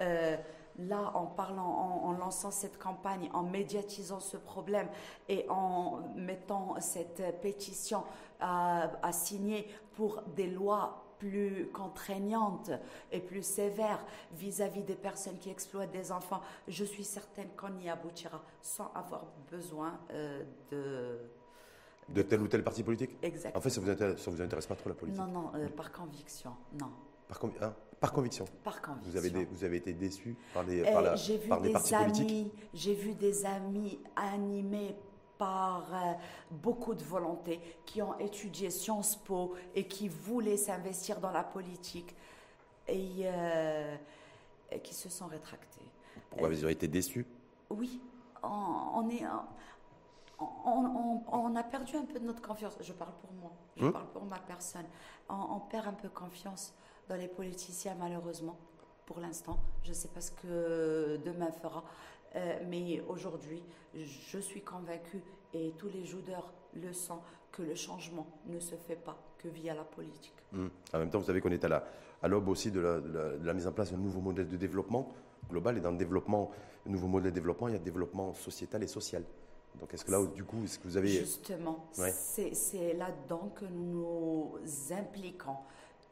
Euh, 0.01 0.35
là, 0.79 1.11
en 1.13 1.27
parlant, 1.27 2.01
en, 2.03 2.13
lançant 2.13 2.49
cette 2.49 2.79
campagne, 2.79 3.29
en 3.33 3.43
médiatisant 3.43 4.19
ce 4.19 4.37
problème 4.37 4.87
et 5.29 5.45
en 5.49 5.99
mettant 6.15 6.75
cette 6.79 7.21
pétition 7.41 8.03
à, 8.39 9.11
signer 9.11 9.67
pour 9.93 10.23
des 10.35 10.47
lois 10.47 11.04
plus 11.19 11.69
contraignantes 11.73 12.71
et 13.11 13.19
plus 13.19 13.43
sévères 13.43 14.03
vis-à-vis 14.33 14.83
des 14.83 14.95
personnes 14.95 15.37
qui 15.37 15.49
exploitent 15.49 15.91
des 15.91 16.11
enfants, 16.11 16.41
je 16.67 16.83
suis 16.83 17.03
certaine 17.03 17.49
qu'on 17.57 17.77
y 17.79 17.89
aboutira 17.89 18.41
sans 18.61 18.91
avoir 18.93 19.25
besoin 19.51 19.99
euh, 20.11 20.43
de 20.71 21.19
de 22.09 22.21
tel 22.21 22.41
ou 22.41 22.47
tel 22.47 22.63
parti 22.63 22.83
politique? 22.83 23.17
Exactement. 23.21 23.57
En 23.57 23.61
fait, 23.61 23.69
ça 23.69 23.81
ne 23.81 23.85
vous, 23.85 23.91
intéresse, 23.91 24.27
vous 24.27 24.41
intéresse 24.41 24.67
pas 24.67 24.75
trop 24.75 24.89
la 24.89 24.95
politique? 24.95 25.19
Non, 25.19 25.27
non, 25.27 25.51
euh, 25.55 25.67
par 25.69 25.91
conviction, 25.91 26.51
non. 26.79 26.91
Par, 27.27 27.39
hein, 27.61 27.73
par, 27.99 28.13
conviction? 28.13 28.45
Par 28.63 28.81
conviction. 28.81 29.11
Vous 29.11 29.17
avez, 29.17 29.45
vous 29.45 29.63
avez 29.63 29.77
été 29.77 29.93
déçu 29.93 30.35
par 30.53 30.63
les, 30.63 30.83
par 30.83 31.01
la, 31.01 31.15
vu 31.15 31.47
par 31.49 31.61
des 31.61 31.71
partis 31.71 31.95
amis, 31.95 32.11
politiques 32.11 32.53
J'ai 32.75 32.93
vu 32.93 33.15
des 33.15 33.45
amis 33.45 33.99
animés 34.15 34.95
par 35.37 35.93
euh, 35.93 36.13
beaucoup 36.51 36.93
de 36.93 37.03
volonté, 37.03 37.59
qui 37.85 38.01
ont 38.01 38.17
étudié 38.19 38.69
Sciences 38.69 39.15
Po 39.15 39.55
et 39.73 39.87
qui 39.87 40.07
voulaient 40.07 40.57
s'investir 40.57 41.19
dans 41.19 41.31
la 41.31 41.43
politique 41.43 42.15
et, 42.87 43.23
euh, 43.23 43.95
qui 44.83 44.93
se 44.93 45.09
sont 45.09 45.27
rétractés. 45.27 45.81
Pourquoi 46.29 46.49
vous 46.49 46.63
avez 46.63 46.73
été 46.73 46.87
déçus? 46.87 47.25
Oui, 47.69 48.01
on, 48.43 48.47
on 48.95 49.09
est 49.09 49.23
on, 50.39 51.55
a 51.55 51.63
perdu 51.63 51.95
un 51.95 52.05
peu 52.05 52.19
de 52.19 52.25
notre 52.25 52.41
confiance. 52.41 52.73
Je 52.81 52.93
parle 52.93 53.13
pour 53.21 53.31
moi, 53.33 53.51
je 53.77 53.85
hmm? 53.85 53.91
parle 53.91 54.07
pour 54.07 54.25
ma 54.25 54.39
personne. 54.39 54.85
On, 55.29 55.59
perd 55.59 55.87
un 55.87 55.93
peu 55.93 56.09
confiance 56.09 56.73
dans 57.07 57.15
les 57.15 57.27
politiciens, 57.27 57.95
malheureusement, 57.97 58.57
pour 59.05 59.19
l'instant. 59.19 59.59
Je 59.83 59.89
ne 59.89 59.93
sais 59.93 60.07
pas 60.09 60.21
ce 60.21 60.31
que 60.31 61.19
demain 61.25 61.51
fera. 61.51 61.83
Euh, 62.35 62.59
mais 62.69 63.01
aujourd'hui, 63.07 63.63
je 63.95 64.37
suis 64.39 64.61
convaincue, 64.61 65.21
et 65.53 65.73
tous 65.77 65.89
les 65.89 66.05
joueurs 66.05 66.53
le 66.73 66.91
sentent, 66.93 67.23
que 67.51 67.61
le 67.61 67.75
changement 67.75 68.27
ne 68.47 68.59
se 68.59 68.75
fait 68.75 68.97
pas 68.97 69.17
que 69.37 69.47
via 69.47 69.73
la 69.73 69.85
politique. 69.85 70.35
Hmm. 70.51 70.67
En 70.93 70.99
même 70.99 71.09
temps, 71.09 71.19
vous 71.19 71.25
savez 71.25 71.39
qu'on 71.39 71.51
est 71.51 71.63
à 71.63 72.27
l'aube 72.27 72.49
aussi 72.49 72.69
de 72.69 72.81
la, 72.81 72.99
de 72.99 73.45
la, 73.45 73.53
mise 73.53 73.65
en 73.65 73.71
place 73.71 73.91
d'un 73.91 73.97
nouveau 73.97 74.19
modèle 74.19 74.49
de 74.49 74.57
développement 74.57 75.13
global. 75.49 75.77
Et 75.77 75.79
dans 75.79 75.91
le 75.91 75.97
développement, 75.97 76.51
le 76.85 76.91
nouveau 76.91 77.07
modèle 77.07 77.31
de 77.31 77.35
développement, 77.35 77.69
il 77.69 77.73
y 77.73 77.77
a 77.77 77.79
développement 77.79 78.33
sociétal 78.33 78.83
et 78.83 78.87
social. 78.87 79.23
Donc 79.79 79.93
est-ce 79.93 80.05
que 80.05 80.11
là, 80.11 80.25
du 80.35 80.43
coup, 80.43 80.63
est-ce 80.63 80.79
que 80.79 80.87
vous 80.87 80.97
avez... 80.97 81.09
Justement, 81.09 81.89
c'est 81.93 82.93
là-dedans 82.93 83.51
que 83.55 83.65
nous 83.65 83.85
nous 83.85 84.59
impliquons 84.93 85.57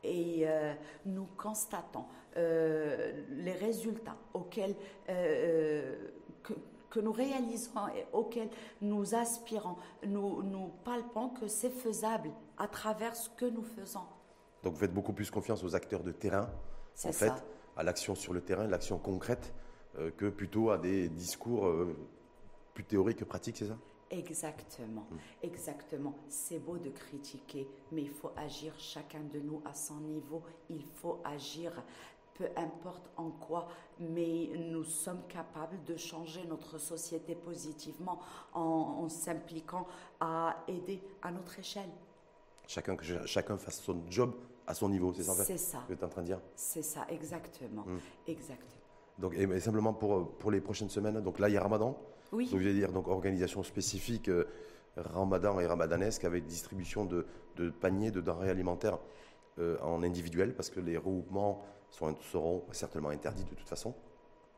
et 0.03 0.43
euh, 0.45 0.73
nous 1.05 1.27
constatons 1.37 2.05
euh, 2.37 3.23
les 3.29 3.53
résultats 3.53 4.17
auxquels, 4.33 4.75
euh, 5.09 5.95
que, 6.43 6.53
que, 6.89 6.99
nous 6.99 7.11
réalisons 7.11 7.87
et 7.95 8.05
auxquels 8.13 8.49
nous 8.81 9.15
aspirons. 9.15 9.75
Nous, 10.05 10.43
nous 10.43 10.71
palpons 10.83 11.29
que 11.29 11.47
c'est 11.47 11.69
faisable 11.69 12.29
à 12.57 12.67
travers 12.67 13.15
ce 13.15 13.29
que 13.29 13.45
nous 13.45 13.63
faisons. 13.63 14.05
Donc 14.63 14.73
vous 14.73 14.79
faites 14.79 14.93
beaucoup 14.93 15.13
plus 15.13 15.29
confiance 15.29 15.63
aux 15.63 15.75
acteurs 15.75 16.03
de 16.03 16.11
terrain, 16.11 16.49
en 17.03 17.11
fait, 17.11 17.33
à 17.75 17.83
l'action 17.83 18.15
sur 18.15 18.33
le 18.33 18.41
terrain, 18.41 18.65
l'action 18.67 18.97
concrète, 18.97 19.53
que 20.17 20.29
plutôt 20.29 20.71
à 20.71 20.77
des 20.77 21.09
discours 21.09 21.69
plus 22.73 22.83
théorique 22.83 23.19
que 23.19 23.25
pratique, 23.25 23.57
c'est 23.57 23.67
ça? 23.67 23.77
Exactement, 24.13 25.07
mm. 25.09 25.17
exactement. 25.41 26.13
C'est 26.27 26.59
beau 26.59 26.77
de 26.77 26.89
critiquer, 26.89 27.67
mais 27.91 28.03
il 28.03 28.11
faut 28.11 28.31
agir 28.35 28.73
chacun 28.77 29.21
de 29.21 29.39
nous 29.39 29.61
à 29.65 29.73
son 29.73 29.95
niveau. 30.01 30.43
Il 30.69 30.83
faut 30.83 31.19
agir, 31.23 31.71
peu 32.35 32.45
importe 32.55 33.09
en 33.17 33.29
quoi, 33.29 33.67
mais 33.99 34.49
nous 34.55 34.83
sommes 34.83 35.21
capables 35.27 35.83
de 35.85 35.95
changer 35.95 36.43
notre 36.45 36.77
société 36.77 37.35
positivement 37.35 38.19
en, 38.53 39.07
s'impliquant 39.09 39.87
à 40.19 40.57
aider 40.67 41.01
à 41.21 41.31
notre 41.31 41.59
échelle. 41.59 41.89
Chacun, 42.67 42.95
que 42.95 43.03
chacun 43.25 43.57
fasse 43.57 43.81
son 43.81 44.01
job 44.09 44.33
à 44.65 44.73
son 44.73 44.89
niveau, 44.89 45.13
c'est 45.13 45.23
ça 45.23 45.31
en 45.31 45.35
fait 45.35 45.43
C'est 45.43 45.57
ça. 45.57 45.83
Que 45.87 45.93
tu 45.93 45.99
es 45.99 46.03
en 46.03 46.09
train 46.09 46.21
de 46.21 46.27
dire 46.27 46.39
C'est 46.55 46.81
ça, 46.81 47.05
exactement. 47.09 47.83
Mm. 47.85 47.97
exactement. 48.27 48.69
Donc, 49.19 49.35
et, 49.35 49.59
simplement 49.59 49.93
pour, 49.93 50.31
pour 50.37 50.49
les 50.49 50.61
prochaines 50.61 50.89
semaines, 50.89 51.21
donc 51.21 51.39
là 51.39 51.49
il 51.49 51.53
y 51.53 51.57
a 51.57 51.61
Ramadan 51.61 51.97
oui. 52.33 52.49
Donc, 52.49 52.59
je 52.59 52.65
vais 52.65 52.73
dire 52.73 52.91
donc 52.91 53.07
organisation 53.07 53.61
spécifique 53.61 54.27
euh, 54.27 54.45
Ramadan 54.97 55.59
et 55.59 55.67
Ramadanesque 55.67 56.23
avec 56.23 56.45
distribution 56.45 57.05
de, 57.05 57.25
paniers 57.79 58.11
de 58.11 58.21
denrées 58.21 58.49
alimentaires 58.49 58.97
euh, 59.59 59.77
en 59.81 60.01
individuel 60.03 60.55
parce 60.55 60.69
que 60.69 60.79
les 60.79 60.97
regroupements 60.97 61.63
seront 61.93 62.63
certainement 62.71 63.09
interdits 63.09 63.43
de 63.43 63.55
toute 63.55 63.69
façon. 63.69 63.93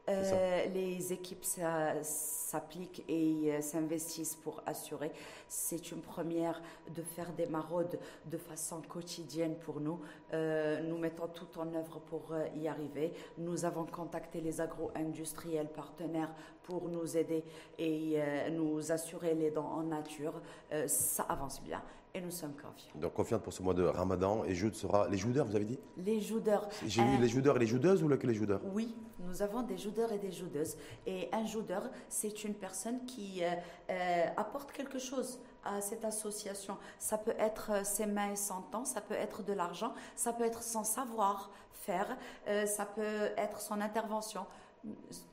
Euh, 0.08 0.66
les 0.68 1.14
équipes 1.14 1.44
s'appliquent 1.44 3.04
et 3.08 3.52
euh, 3.52 3.62
s'investissent 3.62 4.36
pour 4.36 4.62
assurer. 4.68 5.12
C'est 5.48 5.92
une 5.92 6.02
première 6.02 6.62
de 6.96 7.02
faire 7.02 7.32
des 7.34 7.48
maraudes 7.48 7.98
de 8.26 8.38
façon 8.38 8.82
quotidienne 8.82 9.56
pour 9.56 9.80
nous. 9.80 10.00
Euh, 10.34 10.82
nous 10.84 11.00
mettons 11.00 11.28
tout 11.28 11.60
en 11.60 11.74
œuvre 11.74 12.00
pour 12.02 12.36
y 12.56 12.68
arriver. 12.68 13.14
Nous 13.40 13.66
avons 13.66 13.86
contacté 13.86 14.42
les 14.42 14.62
agro-industriels 14.62 15.70
partenaires 15.70 16.34
pour 16.62 16.88
nous 16.88 17.18
aider 17.18 17.44
et 17.80 18.20
nous 18.52 18.92
assurer 18.92 19.34
les 19.34 19.52
dons 19.52 19.66
en 19.66 19.84
nature. 19.84 20.42
ça 20.88 21.24
avance 21.24 21.62
bien 21.62 21.82
et 22.16 22.22
nous 22.22 22.32
sommes 22.32 22.54
confiants. 22.54 22.92
Donc 22.96 23.14
confiante 23.14 23.44
pour 23.44 23.52
ce 23.52 23.62
mois 23.62 23.74
de 23.74 23.84
Ramadan 23.84 24.46
et 24.46 24.56
Jude 24.56 24.74
sera 24.74 25.08
les 25.10 25.18
joudeurs, 25.18 25.46
vous 25.46 25.56
avez 25.56 25.66
dit? 25.66 25.78
Les 25.98 26.22
joudeurs. 26.22 26.68
J'ai 26.88 27.02
eu 27.02 27.18
les 27.18 27.28
joudeurs 27.28 27.58
et 27.58 27.60
les 27.60 27.68
joudeuses 27.68 28.02
ou 28.02 28.08
que 28.08 28.26
les 28.26 28.34
joudeurs 28.34 28.62
Oui, 28.74 28.96
nous 29.20 29.42
avons 29.42 29.62
des 29.64 29.78
joudeurs 29.78 30.14
et 30.14 30.18
des 30.18 30.32
joudeuses. 30.32 30.78
Et 31.06 31.28
un 31.34 31.46
joudeur, 31.46 31.84
c'est 32.08 32.46
une 32.46 32.54
personne 32.54 33.06
qui 33.06 33.44
euh, 33.44 33.50
euh, 33.90 34.26
apporte 34.38 34.72
quelque 34.72 34.98
chose 34.98 35.40
à 35.66 35.82
cette 35.82 36.06
association. 36.06 36.78
Ça 37.00 37.18
peut 37.18 37.36
être 37.38 37.72
euh, 37.72 37.84
ses 37.84 38.06
mains 38.06 38.32
et 38.32 38.38
son 38.38 38.62
temps, 38.62 38.86
ça 38.86 39.02
peut 39.02 39.16
être 39.16 39.44
de 39.44 39.52
l'argent, 39.52 39.94
ça 40.16 40.32
peut 40.32 40.46
être 40.46 40.64
son 40.64 40.86
savoir-faire, 40.86 42.18
ça 42.66 42.86
peut 42.86 43.30
être 43.38 43.60
son 43.60 43.82
intervention 43.82 44.46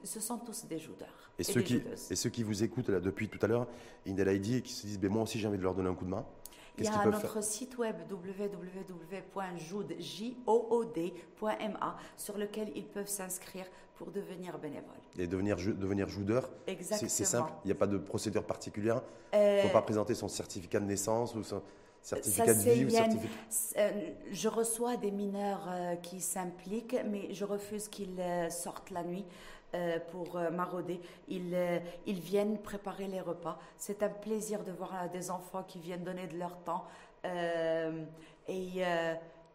ce 0.02 0.20
sont 0.20 0.38
tous 0.38 0.64
des 0.66 0.78
joudeurs. 0.78 1.30
Et, 1.38 1.44
ceux, 1.44 1.62
qui, 1.62 1.82
et 2.10 2.16
ceux 2.16 2.30
qui 2.30 2.42
vous 2.42 2.62
écoutent 2.62 2.88
là, 2.88 3.00
depuis 3.00 3.28
tout 3.28 3.38
à 3.42 3.46
l'heure, 3.46 3.66
Indela 4.06 4.32
et 4.32 4.40
qui 4.40 4.72
se 4.72 4.86
disent 4.86 4.98
ben, 4.98 5.10
Moi 5.10 5.22
aussi, 5.22 5.38
j'ai 5.38 5.48
envie 5.48 5.58
de 5.58 5.62
leur 5.62 5.74
donner 5.74 5.88
un 5.88 5.94
coup 5.94 6.04
de 6.04 6.10
main. 6.10 6.24
Il 6.78 6.84
y 6.84 6.88
a 6.88 7.04
notre 7.06 7.42
site 7.42 7.76
web 7.78 7.96
www.joud.ma 8.10 8.36
sur 12.16 12.38
lequel 12.38 12.72
ils 12.74 12.86
peuvent 12.86 13.08
s'inscrire 13.08 13.66
pour 13.96 14.10
devenir 14.10 14.58
bénévoles. 14.58 14.90
Et 15.18 15.26
devenir, 15.26 15.56
devenir 15.56 16.08
joudeur 16.08 16.48
Exactement. 16.66 17.10
C'est 17.10 17.24
simple, 17.24 17.52
il 17.64 17.68
n'y 17.68 17.72
a 17.72 17.76
pas 17.76 17.86
de 17.86 17.98
procédure 17.98 18.44
particulière 18.44 19.02
Il 19.32 19.38
ne 19.38 19.60
faut 19.60 19.68
euh, 19.68 19.72
pas 19.72 19.82
présenter 19.82 20.14
son 20.14 20.28
certificat 20.28 20.80
de 20.80 20.86
naissance 20.86 21.34
ou 21.34 21.42
son 21.42 21.62
certificat 22.00 22.54
de 22.54 22.60
vie 22.60 22.84
ou 22.86 22.90
certificat... 22.90 23.28
Euh, 23.76 24.10
je 24.30 24.48
reçois 24.48 24.96
des 24.96 25.10
mineurs 25.10 25.68
euh, 25.68 25.94
qui 25.96 26.20
s'impliquent, 26.20 26.96
mais 27.06 27.32
je 27.34 27.44
refuse 27.44 27.88
qu'ils 27.88 28.20
sortent 28.50 28.90
la 28.90 29.04
nuit. 29.04 29.24
Euh, 29.74 29.98
pour 30.10 30.36
euh, 30.36 30.50
marauder. 30.50 31.00
Ils, 31.28 31.54
euh, 31.54 31.78
ils 32.04 32.20
viennent 32.20 32.58
préparer 32.58 33.06
les 33.06 33.22
repas. 33.22 33.58
C'est 33.78 34.02
un 34.02 34.10
plaisir 34.10 34.62
de 34.64 34.70
voir 34.70 35.08
des 35.10 35.30
enfants 35.30 35.62
qui 35.62 35.78
viennent 35.78 36.04
donner 36.04 36.26
de 36.26 36.36
leur 36.36 36.58
temps. 36.58 36.84
et 37.24 38.82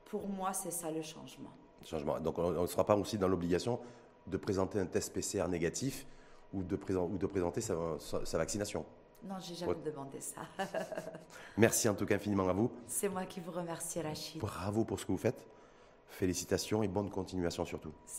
pour 0.06 0.28
moi, 0.28 0.54
c'est 0.54 0.72
ça 0.72 0.90
le 0.90 1.04
changement. 1.04 1.52
Changement. 1.86 2.20
Donc 2.20 2.40
on 2.40 2.62
ne 2.64 2.68
sera 2.68 2.84
pas 2.84 2.96
aussi 2.96 3.20
dans 3.20 3.28
l'obligation 3.28 3.80
de 4.26 4.38
présenter 4.38 4.80
un 4.80 4.88
test 4.88 5.14
PCR 5.14 5.48
négatif 5.48 6.08
ou 6.52 6.64
de, 6.64 6.80
ou 6.96 7.18
de 7.18 7.26
présenter 7.28 7.62
sa, 7.62 7.76
sa, 8.00 8.38
vaccination. 8.40 8.86
Non, 9.24 9.36
j'ai 9.40 9.54
jamais 9.54 9.76
demandé 9.86 10.20
ça. 10.20 10.42
Merci 11.58 11.90
en 11.90 11.94
tout 11.94 12.08
cas 12.08 12.16
infiniment 12.16 12.50
à 12.50 12.54
vous. 12.54 12.72
C'est 12.88 13.10
moi 13.10 13.26
qui 13.26 13.40
vous 13.40 13.52
remercie, 13.52 14.02
Rachid. 14.02 14.42
Bravo 14.42 14.84
pour 14.84 15.00
ce 15.00 15.06
que 15.06 15.12
vous 15.12 15.18
faites. 15.20 15.46
Félicitations 16.08 16.82
et 16.82 16.88
bonne 16.88 17.12
continuation 17.12 17.66
surtout. 17.66 17.92